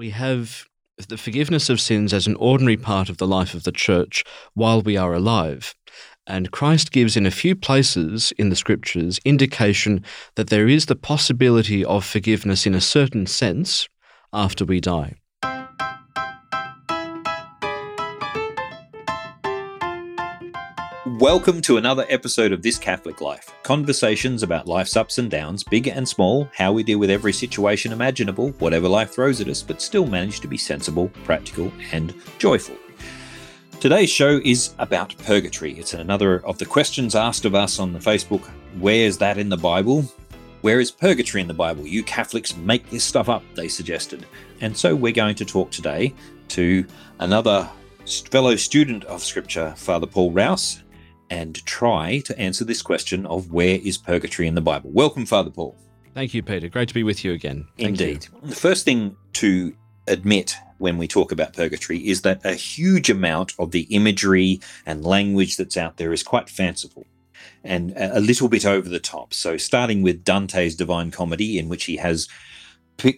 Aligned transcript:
we 0.00 0.08
have 0.08 0.64
the 1.08 1.18
forgiveness 1.18 1.68
of 1.68 1.78
sins 1.78 2.14
as 2.14 2.26
an 2.26 2.34
ordinary 2.36 2.78
part 2.78 3.10
of 3.10 3.18
the 3.18 3.26
life 3.26 3.52
of 3.52 3.64
the 3.64 3.70
church 3.86 4.24
while 4.54 4.80
we 4.80 4.96
are 4.96 5.12
alive. 5.12 5.74
And 6.26 6.50
Christ 6.50 6.90
gives 6.90 7.18
in 7.18 7.26
a 7.26 7.30
few 7.30 7.54
places 7.54 8.32
in 8.38 8.48
the 8.48 8.56
scriptures 8.56 9.20
indication 9.26 10.02
that 10.36 10.48
there 10.48 10.68
is 10.68 10.86
the 10.86 10.96
possibility 10.96 11.84
of 11.84 12.02
forgiveness 12.02 12.64
in 12.64 12.74
a 12.74 12.80
certain 12.80 13.26
sense 13.26 13.90
after 14.32 14.64
we 14.64 14.80
die. 14.80 15.16
Welcome 21.20 21.60
to 21.62 21.76
another 21.76 22.06
episode 22.08 22.50
of 22.50 22.62
This 22.62 22.78
Catholic 22.78 23.20
Life. 23.20 23.54
Conversations 23.62 24.42
about 24.42 24.66
life's 24.66 24.96
ups 24.96 25.18
and 25.18 25.30
downs, 25.30 25.62
big 25.62 25.86
and 25.86 26.08
small, 26.08 26.48
how 26.54 26.72
we 26.72 26.82
deal 26.82 26.98
with 26.98 27.10
every 27.10 27.34
situation 27.34 27.92
imaginable, 27.92 28.52
whatever 28.52 28.88
life 28.88 29.10
throws 29.10 29.38
at 29.42 29.48
us, 29.48 29.62
but 29.62 29.82
still 29.82 30.06
manage 30.06 30.40
to 30.40 30.48
be 30.48 30.56
sensible, 30.56 31.10
practical, 31.24 31.70
and 31.92 32.14
joyful. 32.38 32.74
Today's 33.80 34.08
show 34.08 34.40
is 34.46 34.74
about 34.78 35.14
purgatory. 35.18 35.78
It's 35.78 35.92
another 35.92 36.42
of 36.46 36.56
the 36.56 36.64
questions 36.64 37.14
asked 37.14 37.44
of 37.44 37.54
us 37.54 37.78
on 37.78 37.92
the 37.92 37.98
Facebook. 37.98 38.48
Where's 38.78 39.18
that 39.18 39.36
in 39.36 39.50
the 39.50 39.58
Bible? 39.58 40.04
Where 40.62 40.80
is 40.80 40.90
purgatory 40.90 41.42
in 41.42 41.48
the 41.48 41.52
Bible? 41.52 41.86
You 41.86 42.02
Catholics 42.02 42.56
make 42.56 42.88
this 42.88 43.04
stuff 43.04 43.28
up, 43.28 43.42
they 43.54 43.68
suggested. 43.68 44.24
And 44.62 44.74
so 44.74 44.96
we're 44.96 45.12
going 45.12 45.34
to 45.34 45.44
talk 45.44 45.70
today 45.70 46.14
to 46.48 46.86
another 47.18 47.68
fellow 48.30 48.56
student 48.56 49.04
of 49.04 49.22
Scripture, 49.22 49.74
Father 49.76 50.06
Paul 50.06 50.32
Rouse, 50.32 50.82
and 51.30 51.64
try 51.64 52.18
to 52.20 52.38
answer 52.38 52.64
this 52.64 52.82
question 52.82 53.24
of 53.26 53.52
where 53.52 53.78
is 53.82 53.96
purgatory 53.96 54.48
in 54.48 54.54
the 54.54 54.60
Bible. 54.60 54.90
Welcome, 54.90 55.24
Father 55.24 55.50
Paul. 55.50 55.76
Thank 56.12 56.34
you, 56.34 56.42
Peter. 56.42 56.68
Great 56.68 56.88
to 56.88 56.94
be 56.94 57.04
with 57.04 57.24
you 57.24 57.32
again. 57.32 57.68
Thank 57.78 58.00
Indeed. 58.00 58.26
You. 58.32 58.48
The 58.48 58.56
first 58.56 58.84
thing 58.84 59.16
to 59.34 59.74
admit 60.08 60.56
when 60.78 60.98
we 60.98 61.06
talk 61.06 61.30
about 61.30 61.52
purgatory 61.52 61.98
is 61.98 62.22
that 62.22 62.44
a 62.44 62.54
huge 62.54 63.08
amount 63.08 63.52
of 63.58 63.70
the 63.70 63.82
imagery 63.90 64.60
and 64.86 65.04
language 65.04 65.56
that's 65.56 65.76
out 65.76 65.98
there 65.98 66.12
is 66.12 66.22
quite 66.22 66.50
fanciful 66.50 67.06
and 67.62 67.92
a 67.96 68.20
little 68.20 68.48
bit 68.48 68.66
over 68.66 68.88
the 68.88 69.00
top. 69.00 69.34
So, 69.34 69.56
starting 69.56 70.02
with 70.02 70.24
Dante's 70.24 70.74
Divine 70.74 71.10
Comedy, 71.10 71.58
in 71.58 71.68
which 71.68 71.84
he 71.84 71.96
has 71.96 72.28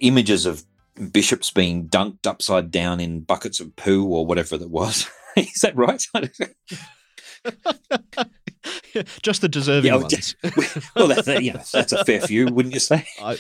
images 0.00 0.46
of 0.46 0.64
bishops 1.10 1.50
being 1.50 1.88
dunked 1.88 2.26
upside 2.26 2.70
down 2.70 3.00
in 3.00 3.20
buckets 3.20 3.60
of 3.60 3.74
poo 3.76 4.06
or 4.06 4.26
whatever 4.26 4.58
that 4.58 4.70
was. 4.70 5.08
is 5.36 5.60
that 5.62 5.76
right? 5.76 6.06
Just 9.22 9.40
the 9.40 9.48
deserving 9.48 9.92
yeah, 9.92 9.96
ones. 9.96 10.36
well, 10.96 11.08
that's, 11.08 11.26
you 11.26 11.52
know, 11.52 11.62
that's 11.72 11.92
a 11.92 12.04
fair 12.04 12.20
few, 12.20 12.46
wouldn't 12.46 12.74
you 12.74 12.80
say? 12.80 13.06
I, 13.20 13.36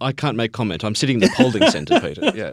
I 0.00 0.12
can't 0.12 0.36
make 0.36 0.52
comment. 0.52 0.84
I'm 0.84 0.94
sitting 0.94 1.16
in 1.16 1.20
the 1.20 1.28
holding 1.28 1.66
centre, 1.70 2.00
Peter. 2.00 2.32
Yeah. 2.34 2.52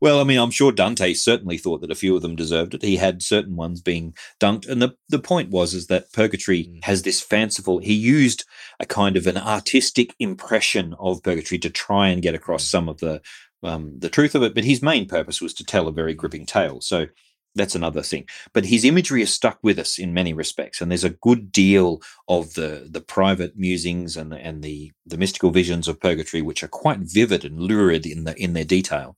Well, 0.00 0.20
I 0.20 0.24
mean, 0.24 0.38
I'm 0.38 0.50
sure 0.50 0.72
Dante 0.72 1.14
certainly 1.14 1.58
thought 1.58 1.80
that 1.80 1.90
a 1.90 1.96
few 1.96 2.16
of 2.16 2.22
them 2.22 2.36
deserved 2.36 2.74
it. 2.74 2.82
He 2.82 2.96
had 2.96 3.22
certain 3.22 3.56
ones 3.56 3.80
being 3.80 4.14
dunked, 4.40 4.68
and 4.68 4.80
the 4.80 4.96
the 5.08 5.18
point 5.18 5.50
was 5.50 5.74
is 5.74 5.88
that 5.88 6.12
purgatory 6.12 6.64
mm. 6.64 6.84
has 6.84 7.02
this 7.02 7.20
fanciful. 7.20 7.78
He 7.78 7.94
used 7.94 8.44
a 8.80 8.86
kind 8.86 9.16
of 9.16 9.26
an 9.26 9.36
artistic 9.36 10.14
impression 10.18 10.94
of 10.98 11.22
purgatory 11.22 11.58
to 11.60 11.70
try 11.70 12.08
and 12.08 12.22
get 12.22 12.34
across 12.34 12.64
some 12.64 12.88
of 12.88 12.98
the 12.98 13.20
um, 13.62 13.98
the 13.98 14.08
truth 14.08 14.34
of 14.34 14.42
it, 14.42 14.54
but 14.54 14.64
his 14.64 14.82
main 14.82 15.06
purpose 15.06 15.40
was 15.40 15.54
to 15.54 15.64
tell 15.64 15.86
a 15.88 15.92
very 15.92 16.14
gripping 16.14 16.46
tale. 16.46 16.80
So 16.80 17.06
that's 17.54 17.74
another 17.74 18.02
thing. 18.02 18.26
But 18.52 18.66
his 18.66 18.84
imagery 18.84 19.22
is 19.22 19.32
stuck 19.32 19.58
with 19.62 19.78
us 19.78 19.98
in 19.98 20.14
many 20.14 20.32
respects, 20.32 20.80
and 20.80 20.90
there's 20.90 21.04
a 21.04 21.10
good 21.10 21.52
deal 21.52 22.00
of 22.28 22.54
the 22.54 22.88
the 22.90 23.00
private 23.00 23.56
musings 23.56 24.16
and 24.16 24.32
the, 24.32 24.38
and 24.38 24.62
the 24.62 24.92
the 25.04 25.18
mystical 25.18 25.50
visions 25.50 25.88
of 25.88 26.00
purgatory, 26.00 26.42
which 26.42 26.62
are 26.62 26.68
quite 26.68 27.00
vivid 27.00 27.44
and 27.44 27.60
lurid 27.60 28.06
in 28.06 28.24
the 28.24 28.34
in 28.42 28.52
their 28.54 28.64
detail. 28.64 29.16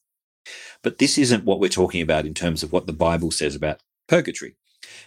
But 0.83 0.99
this 0.99 1.17
isn't 1.17 1.45
what 1.45 1.61
we're 1.61 1.69
talking 1.69 2.03
about 2.03 2.27
in 2.27 2.35
terms 2.35 2.63
of 2.63 2.73
what 2.73 2.87
the 2.87 2.93
Bible 2.93 3.31
says 3.31 3.55
about 3.55 3.81
purgatory, 4.09 4.57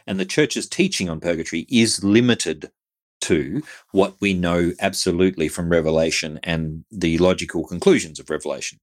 and 0.05 0.19
the 0.19 0.25
church's 0.25 0.67
teaching 0.67 1.09
on 1.09 1.19
purgatory 1.19 1.67
is 1.69 2.03
limited 2.03 2.71
to 3.19 3.63
what 3.91 4.15
we 4.21 4.33
know 4.33 4.73
absolutely 4.79 5.47
from 5.47 5.69
Revelation 5.69 6.39
and 6.43 6.85
the 6.91 7.17
logical 7.17 7.65
conclusions 7.65 8.19
of 8.19 8.29
Revelation. 8.29 8.79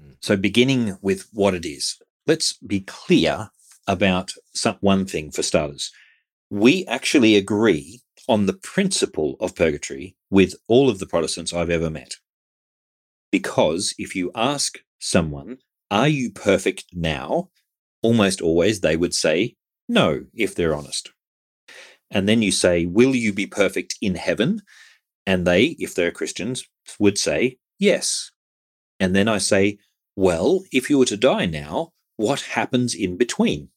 Mm. 0.00 0.16
So, 0.20 0.36
beginning 0.36 0.98
with 1.00 1.28
what 1.32 1.54
it 1.54 1.64
is, 1.64 1.98
let's 2.26 2.54
be 2.54 2.80
clear 2.80 3.50
about 3.86 4.32
some, 4.54 4.76
one 4.80 5.06
thing 5.06 5.30
for 5.30 5.42
starters. 5.42 5.90
We 6.50 6.86
actually 6.86 7.36
agree 7.36 8.00
on 8.28 8.46
the 8.46 8.54
principle 8.54 9.36
of 9.40 9.54
purgatory 9.54 10.16
with 10.30 10.54
all 10.68 10.88
of 10.88 10.98
the 10.98 11.06
Protestants 11.06 11.52
I've 11.52 11.70
ever 11.70 11.90
met. 11.90 12.14
Because 13.30 13.94
if 13.98 14.14
you 14.14 14.30
ask 14.34 14.78
someone, 14.98 15.58
Are 15.90 16.08
you 16.08 16.30
perfect 16.30 16.84
now? 16.92 17.50
almost 18.02 18.40
always 18.42 18.80
they 18.80 18.96
would 18.96 19.14
say 19.14 19.56
no, 19.88 20.24
if 20.34 20.54
they're 20.54 20.74
honest. 20.74 21.10
And 22.10 22.28
then 22.28 22.42
you 22.42 22.52
say, 22.52 22.86
Will 22.86 23.14
you 23.14 23.32
be 23.32 23.46
perfect 23.46 23.96
in 24.00 24.14
heaven? 24.14 24.62
And 25.26 25.46
they, 25.46 25.76
if 25.78 25.94
they're 25.94 26.10
Christians, 26.10 26.64
would 26.98 27.18
say 27.18 27.58
yes. 27.78 28.30
And 29.00 29.16
then 29.16 29.28
I 29.28 29.38
say, 29.38 29.78
Well, 30.16 30.64
if 30.72 30.88
you 30.88 30.98
were 30.98 31.06
to 31.06 31.16
die 31.16 31.46
now, 31.46 31.92
what 32.16 32.42
happens 32.42 32.94
in 32.94 33.16
between? 33.16 33.70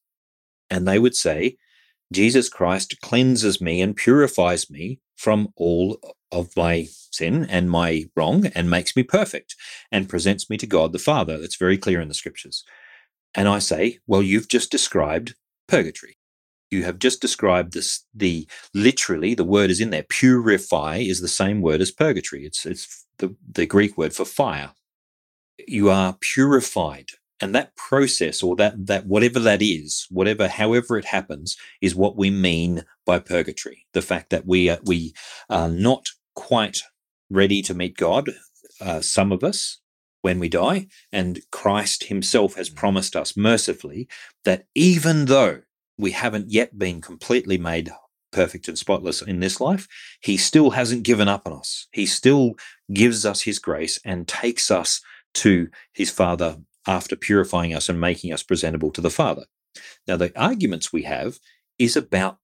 And 0.70 0.88
they 0.88 1.00
would 1.00 1.16
say, 1.16 1.58
Jesus 2.12 2.50
Christ 2.50 3.02
cleanses 3.02 3.60
me 3.60 3.82
and 3.82 3.96
purifies 3.96 4.70
me 4.70 5.00
from 5.16 5.50
all 5.56 6.00
of 6.32 6.56
my 6.56 6.88
sin 7.12 7.46
and 7.50 7.70
my 7.70 8.06
wrong 8.16 8.46
and 8.48 8.70
makes 8.70 8.96
me 8.96 9.04
perfect 9.04 9.56
and 9.92 10.10
presents 10.10 10.50
me 10.50 10.58
to 10.58 10.68
God 10.68 10.94
the 10.94 11.00
Father. 11.00 11.38
That's 11.38 11.56
very 11.56 11.78
clear 11.78 12.00
in 12.00 12.08
the 12.08 12.14
scriptures. 12.14 12.64
And 13.34 13.48
I 13.48 13.60
say, 13.60 14.00
well, 14.08 14.22
you've 14.22 14.48
just 14.48 14.72
described 14.72 15.36
purgatory. 15.68 16.18
You 16.70 16.84
have 16.84 17.00
just 17.00 17.22
described 17.22 17.74
this, 17.74 18.06
the 18.14 18.48
literally, 18.74 19.34
the 19.34 19.46
word 19.46 19.70
is 19.70 19.80
in 19.80 19.90
there. 19.90 20.04
Purify 20.04 20.98
is 20.98 21.22
the 21.22 21.28
same 21.28 21.62
word 21.62 21.82
as 21.82 21.92
purgatory. 21.92 22.46
It's, 22.46 22.66
it's 22.66 23.06
the, 23.20 23.36
the 23.50 23.66
Greek 23.66 23.98
word 23.98 24.14
for 24.14 24.26
fire. 24.26 24.72
You 25.68 25.90
are 25.90 26.18
purified 26.20 27.12
and 27.42 27.54
that 27.54 27.76
process 27.76 28.42
or 28.42 28.56
that 28.56 28.88
that 28.88 29.06
whatever 29.06 29.40
that 29.40 29.62
is 29.62 30.08
whatever 30.10 30.48
however 30.48 30.98
it 30.98 31.06
happens 31.06 31.58
is 31.82 31.96
what 31.96 32.18
we 32.18 32.30
mean 32.30 32.84
by 33.06 33.20
purgatory. 33.20 33.86
The 33.94 34.02
fact 34.02 34.30
that 34.32 34.46
we 34.46 34.70
are, 34.70 34.80
we 34.84 35.14
are 35.50 35.70
not 35.70 36.08
quite 36.36 36.82
ready 37.30 37.62
to 37.64 37.74
meet 37.74 37.98
god 37.98 38.30
uh, 38.80 39.02
some 39.02 39.32
of 39.32 39.44
us 39.44 39.80
when 40.22 40.40
we 40.40 40.50
die. 40.50 40.88
And 41.12 41.42
christ 41.52 42.06
himself 42.06 42.56
has 42.56 42.70
promised 42.70 43.16
us 43.16 43.38
mercifully 43.38 44.08
that 44.46 44.66
even 44.76 45.26
though 45.26 45.62
we 45.98 46.12
haven't 46.12 46.52
yet 46.52 46.78
been 46.78 47.02
completely 47.02 47.58
made 47.58 47.92
perfect 48.32 48.68
and 48.68 48.78
spotless 48.78 49.22
in 49.22 49.40
this 49.40 49.62
life 49.62 49.88
he 50.22 50.38
still 50.38 50.72
hasn't 50.72 51.04
given 51.04 51.28
up 51.28 51.48
on 51.48 51.54
us. 51.54 51.88
He 51.92 52.06
still 52.06 52.54
gives 52.94 53.26
us 53.26 53.42
his 53.42 53.58
grace 53.58 54.00
and 54.04 54.28
takes 54.28 54.70
us 54.70 55.02
to 55.36 55.70
his 55.94 56.10
father 56.10 56.58
after 56.88 57.16
purifying 57.16 57.74
us 57.74 57.90
and 57.90 58.00
making 58.00 58.34
us 58.34 58.44
presentable 58.44 58.92
to 58.92 59.02
the 59.02 59.10
Father. 59.10 59.46
Now, 60.08 60.18
the 60.18 60.32
arguments 60.40 60.94
we 60.94 61.04
have 61.04 61.38
is 61.78 61.96
about 61.96 62.38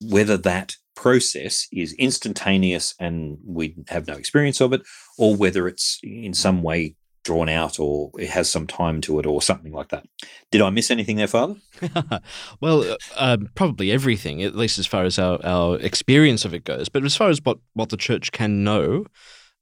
whether 0.00 0.36
that 0.36 0.76
process 0.96 1.66
is 1.72 1.92
instantaneous 1.94 2.94
and 2.98 3.38
we 3.44 3.76
have 3.88 4.06
no 4.06 4.14
experience 4.14 4.60
of 4.60 4.72
it, 4.72 4.82
or 5.18 5.34
whether 5.34 5.66
it's 5.68 5.98
in 6.02 6.34
some 6.34 6.62
way 6.62 6.96
drawn 7.24 7.48
out 7.48 7.80
or 7.80 8.10
it 8.18 8.28
has 8.28 8.50
some 8.50 8.66
time 8.66 9.00
to 9.00 9.18
it 9.18 9.26
or 9.26 9.40
something 9.42 9.72
like 9.72 9.88
that. 9.88 10.06
Did 10.50 10.60
I 10.60 10.70
miss 10.70 10.90
anything 10.90 11.16
there, 11.16 11.26
Father? 11.26 11.56
well, 12.60 12.96
uh, 13.16 13.38
probably 13.54 13.90
everything, 13.90 14.42
at 14.42 14.54
least 14.54 14.78
as 14.78 14.86
far 14.86 15.04
as 15.04 15.18
our, 15.18 15.40
our 15.44 15.78
experience 15.78 16.44
of 16.44 16.54
it 16.54 16.64
goes. 16.64 16.88
But 16.88 17.04
as 17.04 17.16
far 17.16 17.30
as 17.30 17.40
what, 17.42 17.58
what 17.72 17.88
the 17.88 17.96
church 17.96 18.30
can 18.30 18.62
know, 18.62 19.06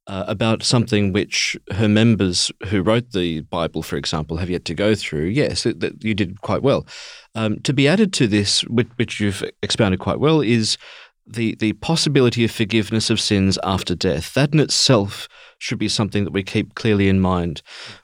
uh, 0.07 0.25
about 0.27 0.63
something 0.63 1.13
which 1.13 1.57
her 1.71 1.87
members 1.87 2.51
who 2.67 2.81
wrote 2.81 3.11
the 3.11 3.41
Bible, 3.41 3.81
for 3.81 3.95
example, 3.95 4.37
have 4.37 4.49
yet 4.49 4.65
to 4.65 4.73
go 4.73 4.95
through, 4.95 5.25
yes, 5.25 5.65
it, 5.65 5.79
that 5.79 6.03
you 6.03 6.13
did 6.13 6.41
quite 6.41 6.61
well. 6.61 6.85
Um, 7.35 7.59
to 7.61 7.73
be 7.73 7.87
added 7.87 8.13
to 8.13 8.27
this, 8.27 8.61
which, 8.65 8.89
which, 8.95 9.19
you've 9.19 9.43
expounded 9.61 9.99
quite 9.99 10.19
well, 10.19 10.41
is 10.41 10.77
the, 11.25 11.55
the 11.55 11.73
possibility 11.73 12.43
of 12.43 12.51
forgiveness 12.51 13.09
of 13.09 13.19
sins 13.19 13.57
after 13.63 13.95
death. 13.95 14.33
That 14.33 14.53
in 14.53 14.59
itself 14.59 15.27
should 15.57 15.79
be 15.79 15.87
something 15.87 16.25
that 16.25 16.33
we 16.33 16.43
keep 16.43 16.75
clearly 16.75 17.07
in 17.07 17.21
mind. 17.21 17.61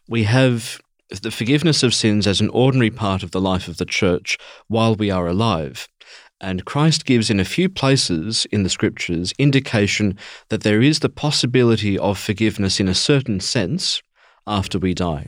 We 0.08 0.24
have 0.24 0.80
the 1.10 1.32
forgiveness 1.32 1.84
of 1.84 1.94
sins 1.94 2.28
as 2.28 2.40
an 2.40 2.50
ordinary 2.50 2.92
part 2.92 3.24
of 3.24 3.32
the 3.32 3.42
life 3.42 3.68
of 3.68 3.78
the 3.78 3.86
church 3.86 4.38
while 4.68 4.96
we 4.96 5.10
are 5.12 5.28
alive. 5.28 5.88
And 6.42 6.66
Christ 6.66 7.06
gives 7.06 7.30
in 7.30 7.40
a 7.40 7.46
few 7.46 7.68
places 7.68 8.48
in 8.52 8.64
the 8.64 8.70
scriptures 8.70 9.34
indication 9.38 10.18
that 10.50 10.64
there 10.64 10.82
is 10.82 11.00
the 11.00 11.10
possibility 11.10 11.98
of 11.98 12.18
forgiveness 12.18 12.80
in 12.80 12.88
a 12.88 12.96
certain 12.96 13.40
sense 13.40 14.02
after 14.48 14.80
we 14.80 14.94
die. 14.94 15.28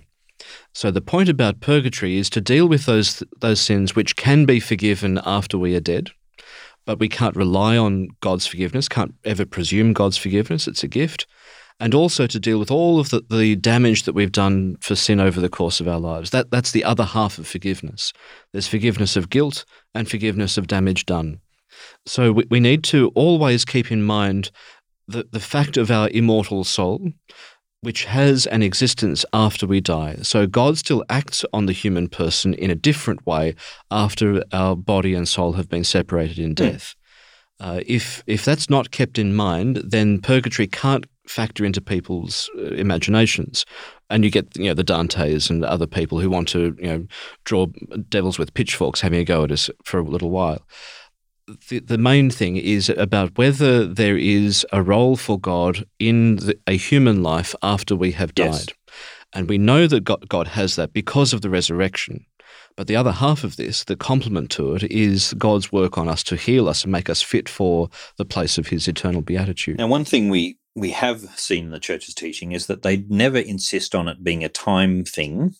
So 0.73 0.89
the 0.89 1.01
point 1.01 1.29
about 1.29 1.59
purgatory 1.59 2.17
is 2.17 2.29
to 2.31 2.41
deal 2.41 2.67
with 2.67 2.85
those 2.85 3.23
those 3.39 3.61
sins 3.61 3.95
which 3.95 4.15
can 4.15 4.45
be 4.45 4.59
forgiven 4.59 5.19
after 5.25 5.57
we 5.57 5.75
are 5.75 5.81
dead, 5.81 6.11
but 6.85 6.99
we 6.99 7.09
can't 7.09 7.35
rely 7.35 7.77
on 7.77 8.07
God's 8.21 8.47
forgiveness, 8.47 8.89
can't 8.89 9.13
ever 9.23 9.45
presume 9.45 9.93
God's 9.93 10.17
forgiveness, 10.17 10.67
it's 10.67 10.83
a 10.83 10.87
gift. 10.87 11.27
And 11.79 11.93
also 11.93 12.27
to 12.27 12.39
deal 12.39 12.59
with 12.59 12.71
all 12.71 12.99
of 12.99 13.09
the, 13.09 13.23
the 13.29 13.55
damage 13.55 14.03
that 14.03 14.13
we've 14.13 14.31
done 14.31 14.77
for 14.81 14.95
sin 14.95 15.19
over 15.19 15.39
the 15.39 15.49
course 15.49 15.79
of 15.79 15.87
our 15.87 15.99
lives. 15.99 16.29
That, 16.31 16.51
that's 16.51 16.71
the 16.71 16.83
other 16.83 17.05
half 17.05 17.37
of 17.37 17.47
forgiveness. 17.47 18.13
There's 18.51 18.67
forgiveness 18.67 19.15
of 19.15 19.29
guilt 19.29 19.65
and 19.95 20.09
forgiveness 20.09 20.57
of 20.57 20.67
damage 20.67 21.05
done. 21.05 21.39
So 22.05 22.31
we, 22.31 22.45
we 22.49 22.59
need 22.59 22.83
to 22.85 23.11
always 23.15 23.65
keep 23.65 23.91
in 23.91 24.03
mind 24.03 24.51
the, 25.07 25.27
the 25.31 25.39
fact 25.39 25.77
of 25.77 25.89
our 25.91 26.09
immortal 26.09 26.63
soul, 26.63 27.11
which 27.81 28.05
has 28.05 28.45
an 28.47 28.61
existence 28.61 29.25
after 29.33 29.65
we 29.65 29.81
die. 29.81 30.17
So 30.21 30.45
God 30.45 30.77
still 30.77 31.03
acts 31.09 31.43
on 31.51 31.65
the 31.65 31.73
human 31.73 32.07
person 32.07 32.53
in 32.53 32.69
a 32.69 32.75
different 32.75 33.25
way 33.25 33.55
after 33.89 34.43
our 34.51 34.75
body 34.75 35.15
and 35.15 35.27
soul 35.27 35.53
have 35.53 35.69
been 35.69 35.83
separated 35.83 36.37
in 36.37 36.53
death. 36.53 36.95
Uh, 37.59 37.81
if 37.85 38.23
if 38.25 38.43
that's 38.43 38.71
not 38.71 38.89
kept 38.89 39.19
in 39.19 39.35
mind, 39.35 39.77
then 39.77 40.19
purgatory 40.19 40.67
can't 40.67 41.05
factor 41.27 41.65
into 41.65 41.81
people's 41.81 42.49
uh, 42.57 42.73
imaginations, 42.73 43.65
and 44.09 44.23
you 44.23 44.31
get 44.31 44.55
you 44.57 44.65
know 44.65 44.73
the 44.73 44.83
Dantes 44.83 45.49
and 45.49 45.63
other 45.63 45.87
people 45.87 46.19
who 46.19 46.29
want 46.29 46.47
to 46.49 46.75
you 46.79 46.87
know 46.87 47.07
draw 47.43 47.67
devils 48.09 48.39
with 48.39 48.53
pitchforks 48.53 49.01
having 49.01 49.19
a 49.19 49.25
go 49.25 49.43
at 49.43 49.51
us 49.51 49.69
for 49.83 49.99
a 49.99 50.03
little 50.03 50.31
while. 50.31 50.65
The, 51.69 51.79
the 51.79 51.97
main 51.97 52.29
thing 52.29 52.55
is 52.55 52.89
about 52.89 53.37
whether 53.37 53.85
there 53.85 54.17
is 54.17 54.65
a 54.71 54.81
role 54.81 55.17
for 55.17 55.39
God 55.39 55.85
in 55.99 56.37
the, 56.37 56.57
a 56.67 56.77
human 56.77 57.23
life 57.23 57.53
after 57.61 57.95
we 57.95 58.13
have 58.13 58.33
died. 58.35 58.47
Yes. 58.47 58.67
And 59.33 59.49
we 59.49 59.57
know 59.57 59.87
that 59.87 60.03
God, 60.03 60.27
God 60.29 60.49
has 60.49 60.75
that 60.75 60.93
because 60.93 61.33
of 61.33 61.41
the 61.41 61.49
resurrection. 61.49 62.25
But 62.75 62.87
the 62.87 62.95
other 62.95 63.11
half 63.11 63.43
of 63.43 63.57
this, 63.57 63.83
the 63.83 63.95
complement 63.95 64.49
to 64.51 64.75
it, 64.75 64.83
is 64.83 65.33
God's 65.37 65.71
work 65.71 65.97
on 65.97 66.07
us 66.07 66.23
to 66.23 66.35
heal 66.35 66.69
us 66.69 66.83
and 66.83 66.91
make 66.91 67.09
us 67.09 67.21
fit 67.21 67.49
for 67.49 67.89
the 68.17 68.25
place 68.25 68.57
of 68.57 68.67
His 68.67 68.87
eternal 68.87 69.21
beatitude. 69.21 69.77
Now, 69.77 69.87
one 69.87 70.05
thing 70.05 70.29
we 70.29 70.57
we 70.75 70.91
have 70.91 71.21
seen 71.37 71.69
the 71.69 71.79
church's 71.79 72.13
teaching 72.13 72.51
is 72.51 72.67
that 72.67 72.81
they 72.81 72.97
never 73.09 73.37
insist 73.37 73.93
on 73.93 74.07
it 74.07 74.23
being 74.23 74.43
a 74.43 74.49
time 74.49 75.03
thing. 75.03 75.55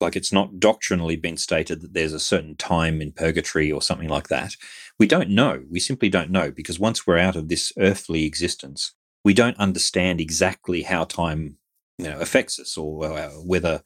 Like 0.00 0.16
it's 0.16 0.32
not 0.32 0.60
doctrinally 0.60 1.16
been 1.16 1.36
stated 1.36 1.80
that 1.80 1.94
there's 1.94 2.12
a 2.12 2.20
certain 2.20 2.54
time 2.56 3.00
in 3.00 3.12
purgatory 3.12 3.72
or 3.72 3.82
something 3.82 4.08
like 4.08 4.28
that. 4.28 4.56
We 4.98 5.06
don't 5.06 5.30
know. 5.30 5.64
We 5.70 5.80
simply 5.80 6.08
don't 6.08 6.30
know 6.30 6.50
because 6.50 6.78
once 6.78 7.06
we're 7.06 7.18
out 7.18 7.36
of 7.36 7.48
this 7.48 7.72
earthly 7.78 8.24
existence, 8.24 8.92
we 9.24 9.34
don't 9.34 9.58
understand 9.58 10.20
exactly 10.20 10.82
how 10.82 11.04
time 11.04 11.56
you 11.98 12.06
know 12.06 12.18
affects 12.20 12.60
us 12.60 12.76
or 12.76 13.04
uh, 13.06 13.30
whether 13.30 13.82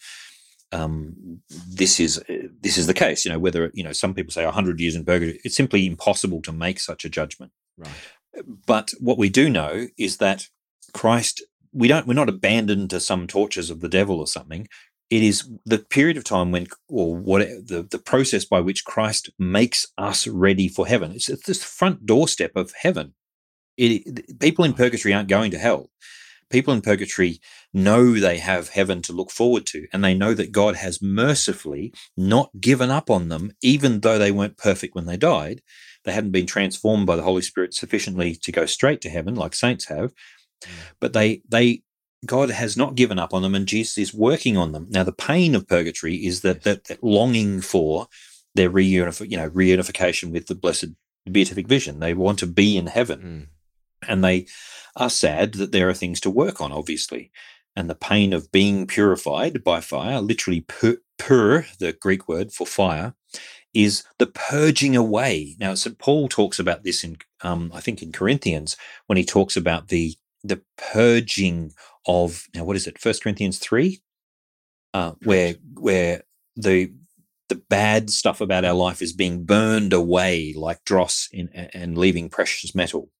um, 0.72 1.40
this 1.68 2.00
is 2.00 2.22
this 2.60 2.76
is 2.76 2.86
the 2.86 2.94
case. 2.94 3.24
You 3.24 3.32
know, 3.32 3.38
whether 3.38 3.70
you 3.74 3.84
know 3.84 3.92
some 3.92 4.14
people 4.14 4.32
say 4.32 4.44
hundred 4.44 4.80
years 4.80 4.96
in 4.96 5.04
purgatory, 5.04 5.40
it's 5.44 5.56
simply 5.56 5.86
impossible 5.86 6.42
to 6.42 6.52
make 6.52 6.78
such 6.80 7.04
a 7.04 7.08
judgment. 7.08 7.52
Right. 7.76 8.44
But 8.66 8.92
what 9.00 9.18
we 9.18 9.28
do 9.28 9.48
know 9.48 9.88
is 9.96 10.18
that 10.18 10.48
Christ, 10.92 11.42
we 11.72 11.88
don't, 11.88 12.06
we're 12.06 12.14
not 12.14 12.28
abandoned 12.28 12.90
to 12.90 13.00
some 13.00 13.26
tortures 13.26 13.70
of 13.70 13.80
the 13.80 13.88
devil 13.88 14.18
or 14.18 14.26
something. 14.26 14.68
It 15.10 15.22
is 15.22 15.50
the 15.64 15.78
period 15.78 16.16
of 16.16 16.24
time 16.24 16.52
when, 16.52 16.68
or 16.88 17.16
what 17.16 17.40
the, 17.40 17.86
the 17.90 17.98
process 17.98 18.44
by 18.44 18.60
which 18.60 18.84
Christ 18.84 19.30
makes 19.38 19.86
us 19.98 20.26
ready 20.26 20.68
for 20.68 20.86
heaven. 20.86 21.12
It's, 21.12 21.28
it's 21.28 21.46
this 21.46 21.64
front 21.64 22.06
doorstep 22.06 22.52
of 22.54 22.72
heaven. 22.80 23.14
It, 23.76 24.38
people 24.38 24.64
in 24.64 24.74
purgatory 24.74 25.14
aren't 25.14 25.28
going 25.28 25.50
to 25.52 25.58
hell 25.58 25.90
people 26.50 26.74
in 26.74 26.82
purgatory 26.82 27.40
know 27.72 28.12
they 28.12 28.38
have 28.38 28.70
heaven 28.70 29.00
to 29.02 29.12
look 29.12 29.30
forward 29.30 29.64
to, 29.66 29.86
and 29.92 30.04
they 30.04 30.14
know 30.14 30.34
that 30.34 30.52
God 30.52 30.76
has 30.76 31.00
mercifully 31.00 31.94
not 32.16 32.50
given 32.60 32.90
up 32.90 33.08
on 33.08 33.28
them, 33.28 33.52
even 33.62 34.00
though 34.00 34.18
they 34.18 34.32
weren't 34.32 34.58
perfect 34.58 34.94
when 34.94 35.06
they 35.06 35.16
died. 35.16 35.62
They 36.04 36.12
hadn't 36.12 36.32
been 36.32 36.46
transformed 36.46 37.06
by 37.06 37.16
the 37.16 37.22
Holy 37.22 37.42
Spirit 37.42 37.74
sufficiently 37.74 38.34
to 38.34 38.52
go 38.52 38.66
straight 38.66 39.00
to 39.02 39.10
heaven, 39.10 39.34
like 39.34 39.54
saints 39.54 39.86
have. 39.86 40.12
But 41.00 41.12
they, 41.12 41.42
they, 41.48 41.82
God 42.26 42.50
has 42.50 42.76
not 42.76 42.94
given 42.94 43.18
up 43.18 43.32
on 43.32 43.42
them, 43.42 43.54
and 43.54 43.66
Jesus 43.66 43.98
is 43.98 44.14
working 44.14 44.56
on 44.56 44.72
them. 44.72 44.86
Now, 44.90 45.04
the 45.04 45.12
pain 45.12 45.54
of 45.54 45.66
purgatory 45.66 46.16
is 46.16 46.42
that 46.42 46.62
that, 46.62 46.84
that 46.84 47.02
longing 47.02 47.60
for 47.60 48.08
their 48.54 48.70
reunif- 48.70 49.30
you 49.30 49.36
know, 49.36 49.50
reunification 49.50 50.32
with 50.32 50.46
the 50.46 50.54
blessed 50.54 50.90
beatific 51.30 51.66
vision. 51.68 52.00
They 52.00 52.14
want 52.14 52.38
to 52.40 52.46
be 52.46 52.76
in 52.76 52.86
heaven, 52.88 53.20
Mm. 53.20 54.08
and 54.08 54.24
they 54.24 54.46
are 54.96 55.10
sad 55.10 55.54
that 55.54 55.72
there 55.72 55.88
are 55.88 55.94
things 55.94 56.20
to 56.20 56.30
work 56.30 56.60
on, 56.60 56.72
obviously. 56.72 57.30
And 57.76 57.88
the 57.88 57.94
pain 57.94 58.32
of 58.32 58.50
being 58.50 58.86
purified 58.86 59.62
by 59.62 59.80
fire, 59.80 60.20
literally 60.20 60.62
pur, 60.62 60.98
pur 61.18 61.66
the 61.78 61.92
Greek 61.92 62.28
word 62.28 62.52
for 62.52 62.66
fire, 62.66 63.14
is 63.72 64.02
the 64.18 64.26
purging 64.26 64.96
away. 64.96 65.56
Now, 65.60 65.74
St. 65.74 65.96
Paul 65.98 66.28
talks 66.28 66.58
about 66.58 66.82
this 66.82 67.04
in, 67.04 67.18
um, 67.42 67.70
I 67.72 67.80
think, 67.80 68.02
in 68.02 68.10
Corinthians 68.10 68.76
when 69.06 69.16
he 69.16 69.24
talks 69.24 69.56
about 69.56 69.88
the 69.88 70.16
the 70.42 70.62
purging 70.76 71.72
of 72.06 72.46
now 72.54 72.64
what 72.64 72.76
is 72.76 72.86
it? 72.86 72.98
First 72.98 73.22
Corinthians 73.22 73.58
three, 73.58 74.00
uh, 74.94 75.12
where 75.24 75.54
where 75.74 76.22
the 76.56 76.92
the 77.48 77.56
bad 77.56 78.10
stuff 78.10 78.40
about 78.40 78.64
our 78.64 78.74
life 78.74 79.02
is 79.02 79.12
being 79.12 79.44
burned 79.44 79.92
away 79.92 80.54
like 80.56 80.84
dross 80.84 81.28
in, 81.32 81.48
and 81.48 81.98
leaving 81.98 82.28
precious 82.28 82.74
metal. 82.74 83.10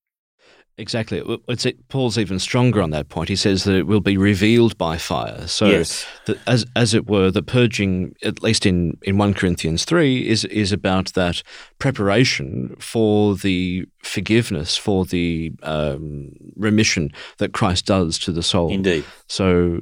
Exactly. 0.81 1.23
It, 1.49 1.89
Paul's 1.89 2.17
even 2.17 2.39
stronger 2.39 2.81
on 2.81 2.91
that 2.91 3.09
point. 3.11 3.29
He 3.29 3.37
says 3.37 3.65
that 3.65 3.75
it 3.75 3.87
will 3.87 4.01
be 4.01 4.17
revealed 4.17 4.77
by 4.79 4.97
fire. 4.97 5.47
So, 5.47 5.67
yes. 5.67 6.07
that 6.25 6.39
as 6.47 6.65
as 6.75 6.95
it 6.95 7.07
were, 7.07 7.31
the 7.31 7.43
purging, 7.43 8.15
at 8.23 8.43
least 8.43 8.65
in, 8.65 8.97
in 9.03 9.19
one 9.19 9.35
Corinthians 9.35 9.85
three, 9.85 10.27
is 10.27 10.45
is 10.47 10.73
about 10.73 11.13
that 11.13 11.43
preparation 11.79 12.75
for 12.79 13.37
the 13.37 13.87
forgiveness, 14.03 14.77
for 14.77 15.05
the 15.05 15.53
um, 15.63 16.31
remission 16.57 17.11
that 17.39 17.53
Christ 17.53 17.87
does 17.87 18.19
to 18.21 18.33
the 18.33 18.43
soul. 18.43 18.73
Indeed. 18.73 19.05
So. 19.29 19.81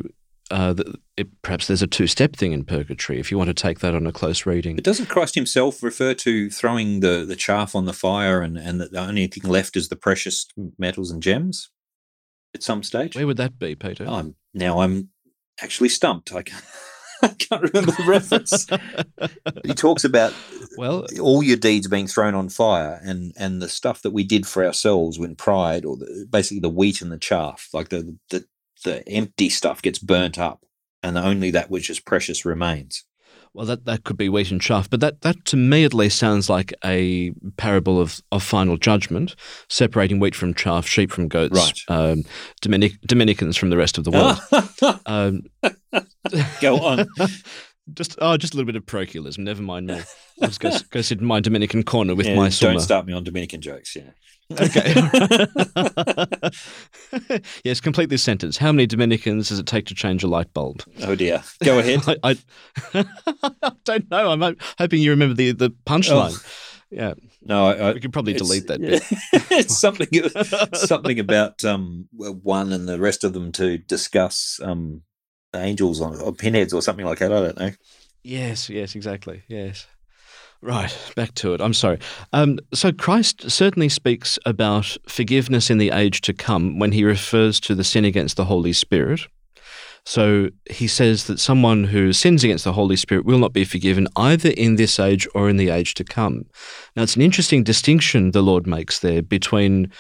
Uh, 0.50 0.74
it, 1.16 1.28
perhaps 1.42 1.66
there's 1.66 1.82
a 1.82 1.86
two-step 1.86 2.34
thing 2.34 2.52
in 2.52 2.64
purgatory 2.64 3.20
if 3.20 3.30
you 3.30 3.36
want 3.36 3.48
to 3.48 3.54
take 3.54 3.80
that 3.80 3.94
on 3.94 4.06
a 4.06 4.12
close 4.12 4.46
reading. 4.46 4.76
But 4.76 4.84
doesn't 4.84 5.08
Christ 5.08 5.34
Himself 5.34 5.82
refer 5.82 6.14
to 6.14 6.48
throwing 6.50 7.00
the, 7.00 7.24
the 7.26 7.36
chaff 7.36 7.74
on 7.74 7.84
the 7.84 7.92
fire 7.92 8.40
and 8.40 8.56
and 8.56 8.80
that 8.80 8.92
the 8.92 9.00
only 9.00 9.26
thing 9.26 9.50
left 9.50 9.76
is 9.76 9.88
the 9.88 9.96
precious 9.96 10.46
metals 10.78 11.10
and 11.10 11.22
gems 11.22 11.70
at 12.54 12.62
some 12.62 12.82
stage? 12.82 13.14
Where 13.14 13.26
would 13.26 13.36
that 13.36 13.58
be, 13.58 13.74
Peter? 13.74 14.06
I'm, 14.08 14.36
now 14.54 14.80
I'm 14.80 15.10
actually 15.60 15.88
stumped. 15.88 16.32
I 16.32 16.42
can't, 16.42 16.64
I 17.22 17.28
can't 17.28 17.62
remember 17.62 17.92
the 17.92 18.04
reference. 18.04 18.66
he 19.64 19.74
talks 19.74 20.04
about 20.04 20.32
well 20.76 21.06
all 21.20 21.42
your 21.42 21.56
deeds 21.56 21.88
being 21.88 22.06
thrown 22.06 22.34
on 22.34 22.48
fire 22.48 23.00
and 23.02 23.32
and 23.36 23.60
the 23.60 23.68
stuff 23.68 24.02
that 24.02 24.12
we 24.12 24.24
did 24.24 24.46
for 24.46 24.64
ourselves 24.64 25.18
when 25.18 25.34
pride 25.34 25.84
or 25.84 25.96
the, 25.96 26.26
basically 26.30 26.60
the 26.60 26.68
wheat 26.68 27.02
and 27.02 27.12
the 27.12 27.18
chaff, 27.18 27.68
like 27.72 27.88
the 27.88 28.16
the 28.30 28.44
the 28.84 29.06
empty 29.08 29.48
stuff 29.48 29.82
gets 29.82 29.98
burnt 29.98 30.38
up 30.38 30.64
and 31.02 31.16
only 31.18 31.50
that 31.52 31.70
which 31.70 31.90
is 31.90 32.00
precious 32.00 32.44
remains. 32.44 33.04
Well, 33.54 33.66
that, 33.66 33.86
that 33.86 34.04
could 34.04 34.18
be 34.18 34.28
wheat 34.28 34.50
and 34.50 34.60
chaff, 34.60 34.90
but 34.90 35.00
that, 35.00 35.22
that 35.22 35.44
to 35.46 35.56
me 35.56 35.84
at 35.84 35.94
least 35.94 36.18
sounds 36.18 36.50
like 36.50 36.72
a 36.84 37.32
parable 37.56 37.98
of, 38.00 38.20
of 38.30 38.42
final 38.42 38.76
judgment, 38.76 39.34
separating 39.68 40.20
wheat 40.20 40.34
from 40.34 40.54
chaff, 40.54 40.86
sheep 40.86 41.10
from 41.10 41.28
goats, 41.28 41.56
Right. 41.56 41.80
um, 41.88 42.24
Dominic, 42.60 43.00
Dominicans 43.02 43.56
from 43.56 43.70
the 43.70 43.76
rest 43.78 43.96
of 43.98 44.04
the 44.04 44.10
world. 44.10 45.00
um, 45.06 45.42
Go 46.60 46.78
on. 46.78 47.06
just 47.94 48.16
oh, 48.20 48.36
just 48.36 48.54
a 48.54 48.56
little 48.56 48.66
bit 48.66 48.76
of 48.76 48.86
parochialism. 48.86 49.44
Never 49.44 49.62
mind 49.62 49.86
me. 49.86 50.00
I'll 50.42 50.48
just 50.48 50.60
go, 50.60 50.70
go 50.90 51.00
sit 51.00 51.20
in 51.20 51.26
my 51.26 51.40
Dominican 51.40 51.82
corner 51.82 52.14
with 52.14 52.26
Yeah, 52.26 52.36
my 52.36 52.48
don't 52.48 52.80
start 52.80 53.06
me 53.06 53.12
on 53.12 53.24
Dominican 53.24 53.60
jokes. 53.60 53.96
Yeah. 53.96 54.10
Okay. 54.50 54.94
yes, 57.64 57.80
complete 57.80 58.08
this 58.08 58.22
sentence. 58.22 58.56
How 58.56 58.72
many 58.72 58.86
Dominicans 58.86 59.50
does 59.50 59.58
it 59.58 59.66
take 59.66 59.84
to 59.86 59.94
change 59.94 60.24
a 60.24 60.26
light 60.26 60.52
bulb? 60.54 60.82
Oh 61.02 61.14
dear. 61.14 61.42
Go 61.62 61.78
ahead. 61.78 62.00
I, 62.22 62.38
I, 62.94 63.04
I 63.62 63.72
don't 63.84 64.10
know. 64.10 64.30
I'm 64.30 64.56
hoping 64.78 65.02
you 65.02 65.10
remember 65.10 65.34
the, 65.34 65.52
the 65.52 65.70
punchline. 65.86 66.32
Oh. 66.34 66.50
Yeah, 66.90 67.12
No, 67.42 67.66
I, 67.66 67.72
I, 67.74 67.92
we 67.92 68.00
could 68.00 68.14
probably 68.14 68.32
delete 68.32 68.66
that 68.68 68.80
yeah. 68.80 68.90
bit. 68.90 69.02
it's 69.50 69.78
something 69.78 70.08
something 70.72 71.18
about 71.18 71.62
um, 71.62 72.08
one 72.12 72.72
and 72.72 72.88
the 72.88 72.98
rest 72.98 73.24
of 73.24 73.34
them 73.34 73.52
to 73.52 73.76
discuss 73.76 74.58
um, 74.62 75.02
angels 75.54 76.00
on 76.00 76.20
or 76.20 76.32
pinheads 76.32 76.72
or 76.72 76.82
something 76.82 77.06
like 77.06 77.18
that. 77.18 77.32
I 77.32 77.40
don't 77.40 77.58
know. 77.58 77.70
Yes, 78.22 78.68
yes, 78.68 78.94
exactly. 78.94 79.42
Yes. 79.48 79.86
Right, 80.60 80.94
back 81.14 81.34
to 81.36 81.54
it. 81.54 81.60
I'm 81.60 81.74
sorry. 81.74 82.00
Um, 82.32 82.58
so 82.74 82.90
Christ 82.90 83.48
certainly 83.48 83.88
speaks 83.88 84.40
about 84.44 84.96
forgiveness 85.06 85.70
in 85.70 85.78
the 85.78 85.90
age 85.90 86.20
to 86.22 86.32
come 86.32 86.80
when 86.80 86.90
he 86.90 87.04
refers 87.04 87.60
to 87.60 87.76
the 87.76 87.84
sin 87.84 88.04
against 88.04 88.36
the 88.36 88.44
Holy 88.44 88.72
Spirit. 88.72 89.20
So 90.04 90.48
he 90.68 90.88
says 90.88 91.26
that 91.26 91.38
someone 91.38 91.84
who 91.84 92.12
sins 92.12 92.42
against 92.42 92.64
the 92.64 92.72
Holy 92.72 92.96
Spirit 92.96 93.24
will 93.24 93.38
not 93.38 93.52
be 93.52 93.64
forgiven 93.64 94.08
either 94.16 94.50
in 94.50 94.76
this 94.76 94.98
age 94.98 95.28
or 95.34 95.48
in 95.48 95.58
the 95.58 95.68
age 95.68 95.94
to 95.94 96.04
come. 96.04 96.46
Now, 96.96 97.02
it's 97.02 97.14
an 97.14 97.22
interesting 97.22 97.62
distinction 97.62 98.30
the 98.30 98.42
Lord 98.42 98.66
makes 98.66 99.00
there 99.00 99.22
between 99.22 99.92